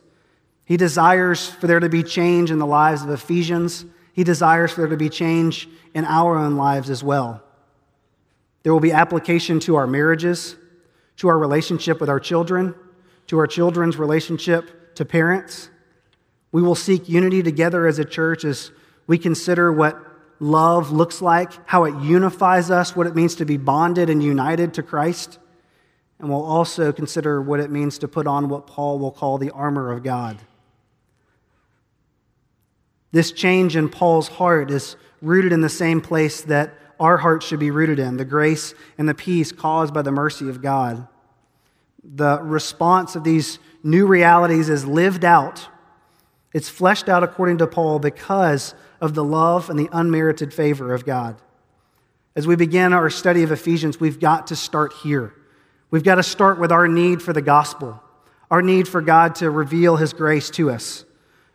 He 0.64 0.76
desires 0.76 1.48
for 1.48 1.66
there 1.66 1.80
to 1.80 1.88
be 1.88 2.02
change 2.02 2.50
in 2.50 2.58
the 2.58 2.66
lives 2.66 3.02
of 3.02 3.10
Ephesians. 3.10 3.84
He 4.12 4.24
desires 4.24 4.72
for 4.72 4.82
there 4.82 4.90
to 4.90 4.96
be 4.96 5.08
change 5.08 5.68
in 5.94 6.04
our 6.04 6.36
own 6.36 6.56
lives 6.56 6.90
as 6.90 7.02
well. 7.02 7.42
There 8.62 8.72
will 8.72 8.80
be 8.80 8.92
application 8.92 9.58
to 9.60 9.76
our 9.76 9.86
marriages, 9.86 10.56
to 11.16 11.28
our 11.28 11.38
relationship 11.38 12.00
with 12.00 12.08
our 12.08 12.20
children, 12.20 12.74
to 13.26 13.38
our 13.38 13.46
children's 13.46 13.96
relationship 13.96 14.94
to 14.96 15.04
parents. 15.04 15.70
We 16.52 16.62
will 16.62 16.74
seek 16.74 17.08
unity 17.08 17.42
together 17.42 17.86
as 17.86 17.98
a 17.98 18.04
church 18.04 18.44
as 18.44 18.70
we 19.06 19.18
consider 19.18 19.72
what 19.72 19.98
love 20.40 20.90
looks 20.90 21.20
like, 21.20 21.52
how 21.68 21.84
it 21.84 21.94
unifies 22.02 22.70
us, 22.70 22.96
what 22.96 23.06
it 23.06 23.14
means 23.14 23.36
to 23.36 23.44
be 23.44 23.56
bonded 23.56 24.10
and 24.10 24.22
united 24.22 24.74
to 24.74 24.82
Christ. 24.82 25.38
And 26.20 26.28
we'll 26.28 26.44
also 26.44 26.92
consider 26.92 27.40
what 27.40 27.60
it 27.60 27.70
means 27.70 27.98
to 27.98 28.08
put 28.08 28.26
on 28.26 28.50
what 28.50 28.66
Paul 28.66 28.98
will 28.98 29.10
call 29.10 29.38
the 29.38 29.50
armor 29.50 29.90
of 29.90 30.02
God. 30.02 30.38
This 33.10 33.32
change 33.32 33.74
in 33.74 33.88
Paul's 33.88 34.28
heart 34.28 34.70
is 34.70 34.96
rooted 35.22 35.52
in 35.52 35.62
the 35.62 35.68
same 35.70 36.00
place 36.00 36.42
that 36.42 36.74
our 37.00 37.16
hearts 37.16 37.46
should 37.46 37.58
be 37.58 37.70
rooted 37.70 37.98
in 37.98 38.18
the 38.18 38.24
grace 38.26 38.74
and 38.98 39.08
the 39.08 39.14
peace 39.14 39.50
caused 39.50 39.94
by 39.94 40.02
the 40.02 40.12
mercy 40.12 40.48
of 40.50 40.60
God. 40.60 41.08
The 42.04 42.38
response 42.42 43.16
of 43.16 43.24
these 43.24 43.58
new 43.82 44.06
realities 44.06 44.68
is 44.68 44.84
lived 44.84 45.24
out, 45.24 45.68
it's 46.52 46.68
fleshed 46.68 47.08
out 47.08 47.22
according 47.22 47.58
to 47.58 47.66
Paul 47.66 47.98
because 47.98 48.74
of 49.00 49.14
the 49.14 49.24
love 49.24 49.70
and 49.70 49.78
the 49.78 49.88
unmerited 49.92 50.52
favor 50.52 50.92
of 50.92 51.06
God. 51.06 51.40
As 52.36 52.46
we 52.46 52.56
begin 52.56 52.92
our 52.92 53.08
study 53.08 53.42
of 53.42 53.52
Ephesians, 53.52 53.98
we've 53.98 54.20
got 54.20 54.48
to 54.48 54.56
start 54.56 54.92
here. 54.92 55.32
We've 55.90 56.04
got 56.04 56.16
to 56.16 56.22
start 56.22 56.60
with 56.60 56.70
our 56.70 56.86
need 56.86 57.20
for 57.20 57.32
the 57.32 57.42
gospel, 57.42 58.00
our 58.50 58.62
need 58.62 58.86
for 58.86 59.00
God 59.00 59.34
to 59.36 59.50
reveal 59.50 59.96
his 59.96 60.12
grace 60.12 60.50
to 60.50 60.70
us. 60.70 61.04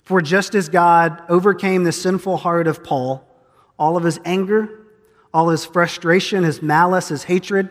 For 0.03 0.21
just 0.21 0.55
as 0.55 0.69
God 0.69 1.21
overcame 1.29 1.83
the 1.83 1.91
sinful 1.91 2.37
heart 2.37 2.67
of 2.67 2.83
Paul, 2.83 3.27
all 3.79 3.97
of 3.97 4.03
his 4.03 4.19
anger, 4.25 4.85
all 5.33 5.49
his 5.49 5.65
frustration, 5.65 6.43
his 6.43 6.61
malice, 6.61 7.07
his 7.07 7.23
hatred, 7.23 7.69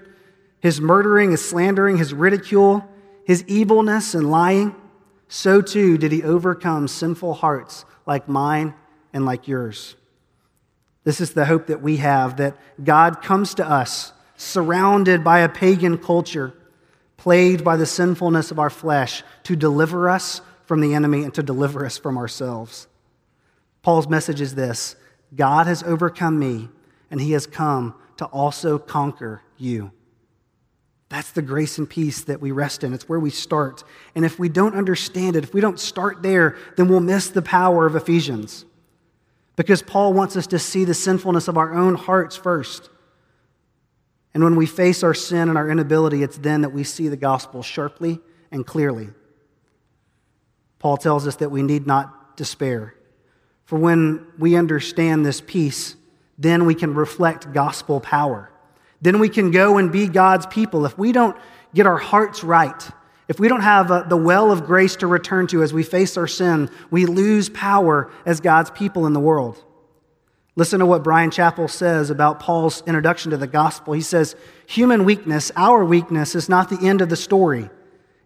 his 0.61 0.81
murdering, 0.81 1.31
his 1.31 1.47
slandering, 1.47 1.99
his 1.99 2.13
ridicule, 2.15 2.85
his 3.25 3.45
evilness 3.47 4.15
and 4.15 4.31
lying, 4.31 4.75
so 5.29 5.61
too 5.61 5.99
did 5.99 6.13
he 6.13 6.23
overcome 6.23 6.89
sinful 6.89 7.35
hearts 7.35 7.85
like 8.07 8.29
mine 8.29 8.75
and 9.13 9.27
like 9.27 9.47
yours. 9.47 9.97
This 11.05 11.21
is 11.21 11.35
the 11.35 11.45
hope 11.45 11.67
that 11.67 11.83
we 11.83 11.99
have 11.99 12.39
that 12.39 12.57
God 12.83 13.23
comes 13.23 13.55
to 13.55 13.69
us 13.69 14.14
surrounded 14.37 15.23
by 15.23 15.41
a 15.41 15.49
pagan 15.49 15.99
culture, 15.99 16.53
plagued 17.17 17.65
by 17.65 17.77
the 17.77 17.87
sinfulness 17.87 18.51
of 18.51 18.59
our 18.59 18.71
flesh, 18.71 19.23
to 19.45 19.57
deliver 19.57 20.09
us 20.09 20.41
from 20.67 20.81
the 20.81 20.95
enemy 20.95 21.23
and 21.23 21.35
to 21.35 21.43
deliver 21.43 21.85
us 21.85 21.99
from 21.99 22.17
ourselves. 22.17 22.89
Paul's 23.83 24.09
message 24.09 24.41
is 24.41 24.55
this 24.55 24.97
God 25.35 25.67
has 25.67 25.83
overcome 25.83 26.39
me, 26.39 26.69
and 27.11 27.21
he 27.21 27.33
has 27.33 27.47
come 27.47 27.95
to 28.17 28.25
also 28.27 28.79
conquer 28.79 29.43
you. 29.57 29.93
That's 31.09 31.31
the 31.31 31.43
grace 31.43 31.79
and 31.79 31.89
peace 31.89 32.25
that 32.25 32.41
we 32.41 32.51
rest 32.51 32.83
in. 32.83 32.93
It's 32.93 33.09
where 33.09 33.21
we 33.21 33.31
start. 33.31 33.85
And 34.15 34.25
if 34.25 34.39
we 34.39 34.49
don't 34.49 34.75
understand 34.75 35.37
it, 35.37 35.45
if 35.45 35.55
we 35.55 35.61
don't 35.61 35.79
start 35.79 36.23
there, 36.23 36.57
then 36.77 36.89
we'll 36.89 37.01
miss 37.01 37.29
the 37.29 37.43
power 37.43 37.87
of 37.87 37.95
Ephesians. 37.95 38.65
Because 39.55 39.83
Paul 39.83 40.13
wants 40.13 40.37
us 40.37 40.49
to 40.49 40.59
see 40.59 40.85
the 40.85 40.95
sinfulness 40.95 41.47
of 41.47 41.57
our 41.57 41.73
own 41.73 41.95
hearts 41.95 42.37
first. 42.37 42.91
And 44.35 44.43
when 44.43 44.57
we 44.57 44.67
face 44.67 45.03
our 45.03 45.15
sin 45.15 45.49
and 45.49 45.57
our 45.57 45.71
inability, 45.71 46.23
it's 46.23 46.37
then 46.37 46.63
that 46.63 46.71
we 46.71 46.85
see 46.85 47.09
the 47.09 47.17
gospel 47.17 47.63
sharply 47.63 48.21
and 48.51 48.67
clearly. 48.67 49.11
Paul 50.81 50.97
tells 50.97 51.27
us 51.27 51.37
that 51.37 51.51
we 51.51 51.63
need 51.63 51.87
not 51.87 52.37
despair. 52.37 52.95
For 53.65 53.79
when 53.79 54.27
we 54.39 54.57
understand 54.57 55.25
this 55.25 55.41
peace, 55.41 55.97
then 56.37 56.67
we 56.67 56.75
can 56.75 56.95
reflect 56.95 57.53
gospel 57.53 58.01
power. 58.01 58.51
Then 59.01 59.19
we 59.19 59.29
can 59.29 59.51
go 59.51 59.79
and 59.79 59.93
be 59.93 60.09
God's 60.09 60.47
people. 60.47 60.85
If 60.85 60.99
we 60.99 61.13
don't 61.13 61.37
get 61.73 61.87
our 61.87 61.97
hearts 61.97 62.43
right, 62.43 62.91
if 63.29 63.41
we 63.41 63.49
don't 63.49 63.63
have 63.63 63.91
a, 63.91 63.95
uh, 63.95 64.09
the 64.09 64.17
well 64.17 64.51
of 64.51 64.67
grace 64.67 64.97
to 64.97 65.07
return 65.07 65.47
to 65.49 65.63
as 65.63 65.73
we 65.73 65.83
face 65.83 66.17
our 66.17 66.27
sin, 66.27 66.69
we 66.91 67.07
lose 67.07 67.49
power 67.49 68.11
as 68.27 68.41
God's 68.41 68.71
people 68.71 69.07
in 69.07 69.13
the 69.13 69.21
world. 69.21 69.63
Listen 70.57 70.79
to 70.79 70.87
what 70.87 71.03
Bryan 71.03 71.31
Chapell 71.31 71.69
says 71.69 72.11
about 72.11 72.39
Paul's 72.39 72.83
introduction 72.87 73.33
to 73.33 73.37
the 73.37 73.47
gospel. 73.47 73.93
He 73.93 74.01
says, 74.01 74.37
Human 74.69 75.05
weakness, 75.05 75.51
our 75.57 75.85
weakness, 75.85 76.35
is 76.35 76.49
not 76.49 76.69
the 76.69 76.87
end 76.87 77.01
of 77.01 77.09
the 77.09 77.17
story. 77.17 77.71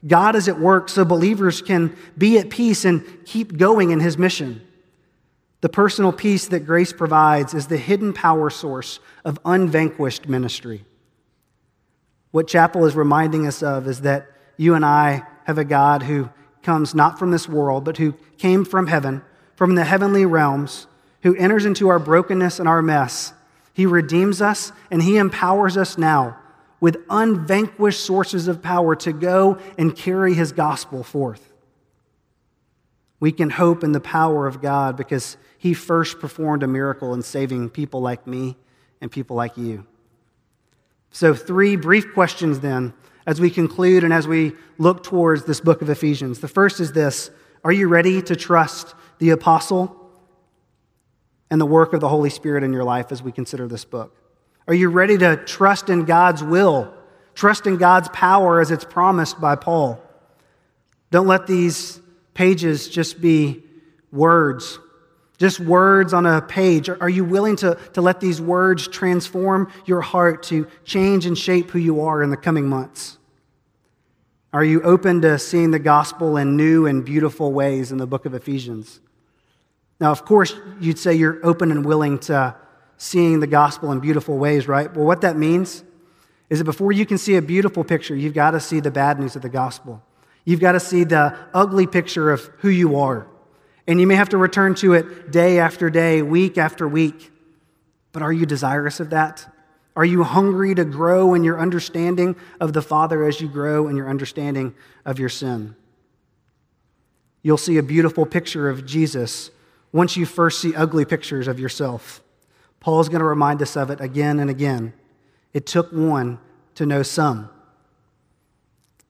God 0.06 0.36
is 0.36 0.46
at 0.46 0.60
work 0.60 0.88
so 0.88 1.04
believers 1.04 1.62
can 1.62 1.96
be 2.16 2.38
at 2.38 2.50
peace 2.50 2.84
and 2.84 3.02
keep 3.24 3.56
going 3.56 3.90
in 3.90 4.00
his 4.00 4.18
mission. 4.18 4.60
The 5.60 5.68
personal 5.68 6.12
peace 6.12 6.46
that 6.48 6.66
grace 6.66 6.92
provides 6.92 7.54
is 7.54 7.66
the 7.66 7.78
hidden 7.78 8.12
power 8.12 8.50
source 8.50 9.00
of 9.24 9.40
unvanquished 9.44 10.28
ministry. 10.28 10.84
What 12.30 12.46
Chapell 12.46 12.86
is 12.86 12.94
reminding 12.94 13.46
us 13.46 13.62
of 13.62 13.88
is 13.88 14.02
that 14.02 14.28
you 14.56 14.74
and 14.74 14.84
I 14.84 15.26
have 15.44 15.58
a 15.58 15.64
God 15.64 16.02
who 16.02 16.28
comes 16.62 16.94
not 16.94 17.18
from 17.18 17.30
this 17.30 17.48
world, 17.48 17.84
but 17.84 17.96
who 17.96 18.12
came 18.36 18.64
from 18.64 18.86
heaven, 18.86 19.22
from 19.56 19.74
the 19.74 19.84
heavenly 19.84 20.26
realms 20.26 20.86
who 21.22 21.34
enters 21.36 21.64
into 21.64 21.88
our 21.88 21.98
brokenness 21.98 22.58
and 22.58 22.68
our 22.68 22.82
mess. 22.82 23.32
He 23.72 23.86
redeems 23.86 24.40
us 24.40 24.72
and 24.90 25.02
He 25.02 25.16
empowers 25.16 25.76
us 25.76 25.98
now 25.98 26.38
with 26.80 26.96
unvanquished 27.10 28.04
sources 28.04 28.48
of 28.48 28.62
power 28.62 28.94
to 28.96 29.12
go 29.12 29.58
and 29.76 29.96
carry 29.96 30.34
His 30.34 30.52
gospel 30.52 31.02
forth. 31.02 31.52
We 33.20 33.32
can 33.32 33.50
hope 33.50 33.82
in 33.82 33.92
the 33.92 34.00
power 34.00 34.46
of 34.46 34.62
God 34.62 34.96
because 34.96 35.36
He 35.58 35.74
first 35.74 36.20
performed 36.20 36.62
a 36.62 36.68
miracle 36.68 37.14
in 37.14 37.22
saving 37.22 37.70
people 37.70 38.00
like 38.00 38.26
me 38.26 38.56
and 39.00 39.10
people 39.10 39.36
like 39.36 39.56
you. 39.56 39.86
So, 41.10 41.34
three 41.34 41.76
brief 41.76 42.12
questions 42.12 42.60
then 42.60 42.92
as 43.26 43.40
we 43.40 43.50
conclude 43.50 44.04
and 44.04 44.12
as 44.12 44.28
we 44.28 44.52
look 44.78 45.02
towards 45.02 45.44
this 45.44 45.60
book 45.60 45.82
of 45.82 45.90
Ephesians. 45.90 46.40
The 46.40 46.48
first 46.48 46.80
is 46.80 46.92
this 46.92 47.30
Are 47.64 47.72
you 47.72 47.88
ready 47.88 48.22
to 48.22 48.36
trust 48.36 48.94
the 49.18 49.30
apostle 49.30 50.07
and 51.50 51.60
the 51.60 51.66
work 51.66 51.92
of 51.92 52.00
the 52.00 52.08
Holy 52.08 52.30
Spirit 52.30 52.62
in 52.62 52.72
your 52.72 52.84
life 52.84 53.12
as 53.12 53.22
we 53.22 53.32
consider 53.32 53.66
this 53.66 53.84
book? 53.84 54.14
Are 54.66 54.74
you 54.74 54.90
ready 54.90 55.16
to 55.18 55.36
trust 55.36 55.88
in 55.88 56.04
God's 56.04 56.42
will, 56.42 56.92
trust 57.34 57.66
in 57.66 57.78
God's 57.78 58.08
power 58.10 58.60
as 58.60 58.70
it's 58.70 58.84
promised 58.84 59.40
by 59.40 59.56
Paul? 59.56 60.02
Don't 61.10 61.26
let 61.26 61.46
these 61.46 62.00
pages 62.34 62.88
just 62.88 63.20
be 63.20 63.62
words, 64.12 64.78
just 65.38 65.58
words 65.58 66.12
on 66.12 66.26
a 66.26 66.42
page. 66.42 66.90
Are 66.90 67.08
you 67.08 67.24
willing 67.24 67.56
to, 67.56 67.78
to 67.94 68.02
let 68.02 68.20
these 68.20 68.40
words 68.40 68.88
transform 68.88 69.72
your 69.86 70.02
heart 70.02 70.42
to 70.44 70.66
change 70.84 71.24
and 71.24 71.36
shape 71.36 71.70
who 71.70 71.78
you 71.78 72.02
are 72.02 72.22
in 72.22 72.30
the 72.30 72.36
coming 72.36 72.68
months? 72.68 73.16
Are 74.52 74.64
you 74.64 74.82
open 74.82 75.20
to 75.22 75.38
seeing 75.38 75.70
the 75.70 75.78
gospel 75.78 76.36
in 76.36 76.56
new 76.56 76.86
and 76.86 77.04
beautiful 77.04 77.52
ways 77.52 77.92
in 77.92 77.98
the 77.98 78.06
book 78.06 78.26
of 78.26 78.34
Ephesians? 78.34 79.00
Now, 80.00 80.12
of 80.12 80.24
course, 80.24 80.54
you'd 80.80 80.98
say 80.98 81.14
you're 81.14 81.44
open 81.44 81.70
and 81.70 81.84
willing 81.84 82.18
to 82.20 82.54
seeing 82.96 83.40
the 83.40 83.46
gospel 83.46 83.92
in 83.92 84.00
beautiful 84.00 84.38
ways, 84.38 84.68
right? 84.68 84.92
Well, 84.94 85.06
what 85.06 85.22
that 85.22 85.36
means 85.36 85.82
is 86.50 86.58
that 86.58 86.64
before 86.64 86.92
you 86.92 87.04
can 87.06 87.18
see 87.18 87.36
a 87.36 87.42
beautiful 87.42 87.84
picture, 87.84 88.14
you've 88.14 88.34
got 88.34 88.52
to 88.52 88.60
see 88.60 88.80
the 88.80 88.90
bad 88.90 89.18
news 89.18 89.36
of 89.36 89.42
the 89.42 89.48
gospel. 89.48 90.02
You've 90.44 90.60
got 90.60 90.72
to 90.72 90.80
see 90.80 91.04
the 91.04 91.36
ugly 91.52 91.86
picture 91.86 92.30
of 92.30 92.42
who 92.58 92.68
you 92.68 92.96
are. 92.96 93.26
And 93.86 94.00
you 94.00 94.06
may 94.06 94.16
have 94.16 94.30
to 94.30 94.38
return 94.38 94.74
to 94.76 94.94
it 94.94 95.30
day 95.30 95.58
after 95.58 95.90
day, 95.90 96.22
week 96.22 96.58
after 96.58 96.86
week. 96.88 97.30
But 98.12 98.22
are 98.22 98.32
you 98.32 98.46
desirous 98.46 99.00
of 99.00 99.10
that? 99.10 99.46
Are 99.94 100.04
you 100.04 100.22
hungry 100.22 100.74
to 100.74 100.84
grow 100.84 101.34
in 101.34 101.44
your 101.44 101.58
understanding 101.58 102.36
of 102.60 102.72
the 102.72 102.82
Father 102.82 103.24
as 103.24 103.40
you 103.40 103.48
grow 103.48 103.88
in 103.88 103.96
your 103.96 104.08
understanding 104.08 104.74
of 105.04 105.18
your 105.18 105.28
sin? 105.28 105.74
You'll 107.42 107.56
see 107.56 107.78
a 107.78 107.82
beautiful 107.82 108.24
picture 108.24 108.68
of 108.68 108.86
Jesus 108.86 109.50
once 109.92 110.16
you 110.16 110.26
first 110.26 110.60
see 110.60 110.74
ugly 110.74 111.04
pictures 111.04 111.48
of 111.48 111.58
yourself. 111.58 112.22
Paul 112.80 113.00
is 113.00 113.08
going 113.08 113.20
to 113.20 113.26
remind 113.26 113.60
us 113.62 113.76
of 113.76 113.90
it 113.90 114.00
again 114.00 114.38
and 114.38 114.50
again. 114.50 114.92
It 115.52 115.66
took 115.66 115.92
one 115.92 116.38
to 116.74 116.86
know 116.86 117.02
some. 117.02 117.50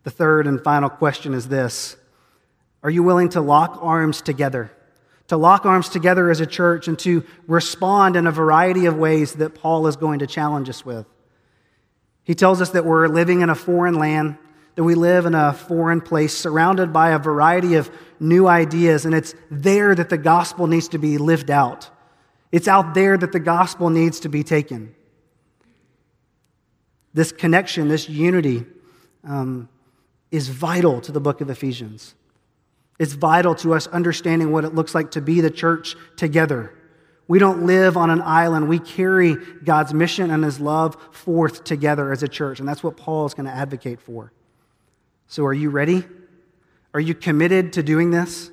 The 0.04 0.10
third 0.10 0.46
and 0.46 0.62
final 0.62 0.88
question 0.88 1.34
is 1.34 1.48
this 1.48 1.96
Are 2.82 2.90
you 2.90 3.02
willing 3.02 3.28
to 3.30 3.40
lock 3.40 3.78
arms 3.82 4.22
together? 4.22 4.70
To 5.28 5.36
lock 5.36 5.66
arms 5.66 5.90
together 5.90 6.30
as 6.30 6.40
a 6.40 6.46
church 6.46 6.88
and 6.88 6.98
to 7.00 7.22
respond 7.46 8.16
in 8.16 8.26
a 8.26 8.32
variety 8.32 8.86
of 8.86 8.96
ways 8.96 9.34
that 9.34 9.54
Paul 9.54 9.86
is 9.86 9.96
going 9.96 10.20
to 10.20 10.26
challenge 10.26 10.70
us 10.70 10.86
with. 10.86 11.04
He 12.24 12.34
tells 12.34 12.62
us 12.62 12.70
that 12.70 12.86
we're 12.86 13.08
living 13.08 13.42
in 13.42 13.50
a 13.50 13.54
foreign 13.54 13.94
land 13.94 14.38
that 14.78 14.84
we 14.84 14.94
live 14.94 15.26
in 15.26 15.34
a 15.34 15.52
foreign 15.52 16.00
place 16.00 16.36
surrounded 16.36 16.92
by 16.92 17.10
a 17.10 17.18
variety 17.18 17.74
of 17.74 17.90
new 18.20 18.46
ideas, 18.46 19.04
and 19.04 19.12
it's 19.12 19.34
there 19.50 19.92
that 19.92 20.08
the 20.08 20.16
gospel 20.16 20.68
needs 20.68 20.86
to 20.86 20.98
be 20.98 21.18
lived 21.18 21.50
out. 21.50 21.90
It's 22.52 22.68
out 22.68 22.94
there 22.94 23.18
that 23.18 23.32
the 23.32 23.40
gospel 23.40 23.90
needs 23.90 24.20
to 24.20 24.28
be 24.28 24.44
taken. 24.44 24.94
This 27.12 27.32
connection, 27.32 27.88
this 27.88 28.08
unity, 28.08 28.66
um, 29.24 29.68
is 30.30 30.46
vital 30.46 31.00
to 31.00 31.10
the 31.10 31.20
book 31.20 31.40
of 31.40 31.50
Ephesians. 31.50 32.14
It's 33.00 33.14
vital 33.14 33.56
to 33.56 33.74
us 33.74 33.88
understanding 33.88 34.52
what 34.52 34.64
it 34.64 34.76
looks 34.76 34.94
like 34.94 35.10
to 35.10 35.20
be 35.20 35.40
the 35.40 35.50
church 35.50 35.96
together. 36.14 36.72
We 37.26 37.40
don't 37.40 37.66
live 37.66 37.96
on 37.96 38.10
an 38.10 38.22
island. 38.22 38.68
We 38.68 38.78
carry 38.78 39.34
God's 39.64 39.92
mission 39.92 40.30
and 40.30 40.44
his 40.44 40.60
love 40.60 40.96
forth 41.10 41.64
together 41.64 42.12
as 42.12 42.22
a 42.22 42.28
church. 42.28 42.60
And 42.60 42.68
that's 42.68 42.84
what 42.84 42.96
Paul 42.96 43.26
is 43.26 43.34
going 43.34 43.46
to 43.46 43.52
advocate 43.52 44.00
for. 44.00 44.30
So, 45.30 45.44
are 45.44 45.52
you 45.52 45.68
ready? 45.68 46.04
Are 46.94 47.00
you 47.00 47.14
committed 47.14 47.74
to 47.74 47.82
doing 47.82 48.10
this? 48.10 48.50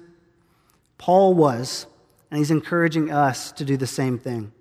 Paul 0.97 1.33
was, 1.33 1.87
and 2.29 2.37
he's 2.37 2.51
encouraging 2.51 3.09
us 3.11 3.53
to 3.53 3.63
do 3.63 3.77
the 3.77 3.87
same 3.87 4.19
thing. 4.19 4.51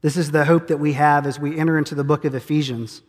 This 0.00 0.16
is 0.16 0.30
the 0.30 0.46
hope 0.46 0.68
that 0.68 0.78
we 0.78 0.94
have 0.94 1.26
as 1.26 1.38
we 1.38 1.58
enter 1.58 1.76
into 1.76 1.94
the 1.94 2.02
book 2.02 2.24
of 2.24 2.34
Ephesians, 2.34 3.02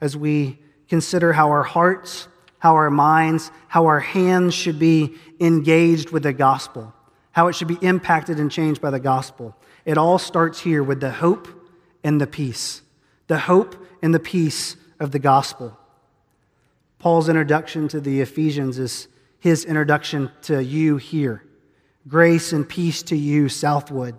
as 0.00 0.16
we 0.16 0.58
consider 0.88 1.32
how 1.32 1.48
our 1.50 1.62
hearts, 1.62 2.26
how 2.58 2.74
our 2.74 2.90
minds, 2.90 3.52
how 3.68 3.86
our 3.86 4.00
hands 4.00 4.52
should 4.52 4.80
be 4.80 5.14
engaged 5.38 6.10
with 6.10 6.24
the 6.24 6.32
gospel, 6.32 6.92
how 7.30 7.46
it 7.46 7.54
should 7.54 7.68
be 7.68 7.78
impacted 7.80 8.40
and 8.40 8.50
changed 8.50 8.80
by 8.80 8.90
the 8.90 8.98
gospel. 8.98 9.56
It 9.84 9.96
all 9.96 10.18
starts 10.18 10.58
here 10.58 10.82
with 10.82 10.98
the 10.98 11.12
hope 11.12 11.46
and 12.02 12.20
the 12.20 12.26
peace, 12.26 12.82
the 13.28 13.38
hope 13.38 13.76
and 14.02 14.12
the 14.12 14.18
peace 14.18 14.74
of 14.98 15.12
the 15.12 15.20
gospel. 15.20 15.77
Paul's 16.98 17.28
introduction 17.28 17.86
to 17.88 18.00
the 18.00 18.20
Ephesians 18.20 18.78
is 18.78 19.08
his 19.38 19.64
introduction 19.64 20.30
to 20.42 20.62
you 20.62 20.96
here. 20.96 21.44
Grace 22.08 22.52
and 22.52 22.68
peace 22.68 23.02
to 23.04 23.16
you, 23.16 23.48
Southwood. 23.48 24.18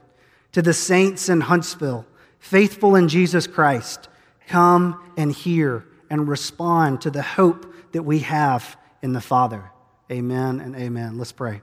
To 0.54 0.62
the 0.62 0.74
saints 0.74 1.28
in 1.30 1.42
Huntsville, 1.42 2.06
faithful 2.40 2.96
in 2.96 3.10
Jesus 3.10 3.48
Christ, 3.48 4.08
come 4.48 5.12
and 5.18 5.32
hear 5.32 5.86
and 6.10 6.28
respond 6.28 7.02
to 7.02 7.12
the 7.12 7.22
hope 7.22 7.74
that 7.92 8.04
we 8.04 8.20
have 8.20 8.78
in 9.02 9.14
the 9.14 9.22
Father. 9.22 9.72
Amen 10.12 10.60
and 10.60 10.76
amen. 10.76 11.18
Let's 11.18 11.32
pray. 11.32 11.62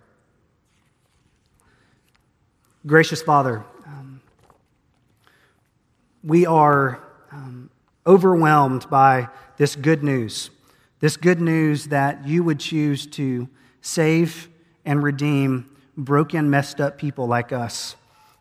Gracious 2.86 3.22
Father, 3.22 3.64
um, 3.86 4.20
we 6.22 6.46
are 6.46 7.02
um, 7.32 7.70
overwhelmed 8.06 8.88
by 8.88 9.28
this 9.56 9.74
good 9.74 10.04
news 10.04 10.50
this 11.06 11.16
good 11.16 11.40
news 11.40 11.86
that 11.86 12.26
you 12.26 12.42
would 12.42 12.58
choose 12.58 13.06
to 13.06 13.48
save 13.80 14.48
and 14.84 15.04
redeem 15.04 15.70
broken, 15.96 16.50
messed 16.50 16.80
up 16.80 16.98
people 16.98 17.28
like 17.28 17.52
us. 17.52 17.94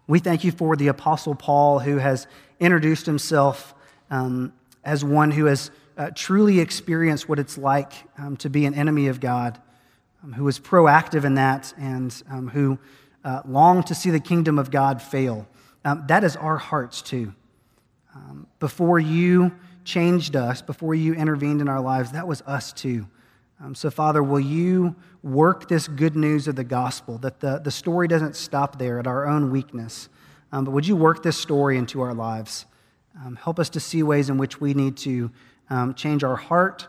We 0.08 0.18
thank 0.18 0.44
you 0.44 0.52
for 0.52 0.76
the 0.76 0.88
Apostle 0.88 1.36
Paul, 1.36 1.78
who 1.78 1.98
has 1.98 2.26
introduced 2.60 3.06
himself 3.06 3.76
um, 4.10 4.52
as 4.84 5.06
one 5.06 5.30
who 5.30 5.46
has 5.46 5.70
uh, 5.96 6.10
truly 6.16 6.60
experienced 6.60 7.30
what 7.30 7.38
it's 7.38 7.56
like 7.56 7.94
um, 8.18 8.36
to 8.38 8.50
be 8.50 8.66
an 8.66 8.74
enemy 8.74 9.10
of 9.10 9.20
God, 9.20 9.62
um, 10.24 10.34
who 10.34 10.44
was 10.44 10.60
proactive 10.60 11.24
in 11.24 11.36
that, 11.36 11.72
and 11.78 12.20
um, 12.32 12.48
who 12.48 12.80
uh, 13.24 13.44
longed 13.46 13.86
to 13.86 13.94
see 13.94 14.10
the 14.10 14.20
kingdom 14.20 14.58
of 14.58 14.72
God 14.72 15.04
fail. 15.04 15.48
Um, 15.84 16.04
that 16.08 16.24
is 16.24 16.36
our 16.36 16.58
hearts 16.58 17.04
too. 17.04 17.32
Um, 18.16 18.48
before 18.58 18.98
you 18.98 19.52
changed 19.86 20.36
us, 20.36 20.62
before 20.62 20.96
you 20.96 21.14
intervened 21.14 21.62
in 21.62 21.70
our 21.70 21.82
lives, 21.82 22.12
that 22.12 22.28
was 22.28 22.42
us 22.42 22.74
too. 22.74 23.08
Um, 23.64 23.74
so, 23.74 23.90
Father, 23.90 24.22
will 24.22 24.40
you 24.40 24.96
work 25.24 25.70
this 25.70 25.88
good 25.88 26.16
news 26.16 26.48
of 26.48 26.56
the 26.56 26.64
gospel, 26.64 27.18
that 27.20 27.40
the, 27.40 27.60
the 27.60 27.72
story 27.72 28.08
doesn't 28.08 28.36
stop 28.36 28.78
there 28.78 29.00
at 29.00 29.08
our 29.08 29.26
own 29.26 29.50
weakness, 29.50 30.10
um, 30.52 30.66
but 30.66 30.72
would 30.72 30.86
you 30.86 30.96
work 30.96 31.24
this 31.24 31.38
story 31.38 31.78
into 31.78 32.02
our 32.02 32.14
lives? 32.14 32.66
Um, 33.24 33.38
help 33.38 33.60
us 33.60 33.70
to 33.70 33.80
see 33.80 34.04
ways 34.04 34.30
in 34.30 34.38
which 34.38 34.60
we 34.60 34.74
need 34.74 34.98
to 34.98 35.32
um, 35.70 35.94
change 35.94 36.24
our 36.24 36.36
heart, 36.36 36.88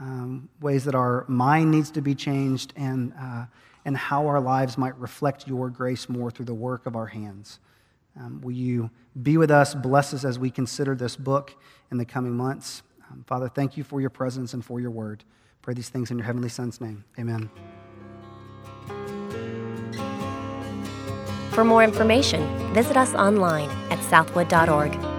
um, 0.00 0.48
ways 0.60 0.84
that 0.84 0.94
our 0.94 1.24
mind 1.28 1.70
needs 1.70 1.90
to 1.92 2.02
be 2.02 2.14
changed, 2.14 2.74
and, 2.76 3.14
uh, 3.18 3.46
and 3.84 3.96
how 3.96 4.26
our 4.26 4.40
lives 4.40 4.76
might 4.76 4.96
reflect 4.98 5.48
your 5.48 5.70
grace 5.70 6.08
more 6.08 6.30
through 6.30 6.44
the 6.44 6.54
work 6.54 6.86
of 6.86 6.94
our 6.94 7.06
hands. 7.06 7.58
Um, 8.18 8.40
will 8.40 8.52
you 8.52 8.90
be 9.22 9.36
with 9.36 9.50
us, 9.50 9.74
bless 9.74 10.12
us 10.12 10.24
as 10.24 10.38
we 10.38 10.50
consider 10.50 10.94
this 10.94 11.16
book 11.16 11.54
in 11.90 11.98
the 11.98 12.04
coming 12.04 12.36
months? 12.36 12.82
Um, 13.10 13.24
Father, 13.26 13.48
thank 13.48 13.76
you 13.76 13.84
for 13.84 14.00
your 14.00 14.10
presence 14.10 14.54
and 14.54 14.64
for 14.64 14.80
your 14.80 14.90
word. 14.90 15.24
Pray 15.62 15.74
these 15.74 15.88
things 15.88 16.10
in 16.10 16.18
your 16.18 16.26
heavenly 16.26 16.48
Son's 16.48 16.80
name. 16.80 17.04
Amen. 17.18 17.50
For 21.50 21.64
more 21.64 21.84
information, 21.84 22.74
visit 22.74 22.96
us 22.96 23.14
online 23.14 23.68
at 23.90 24.02
southwood.org. 24.04 25.11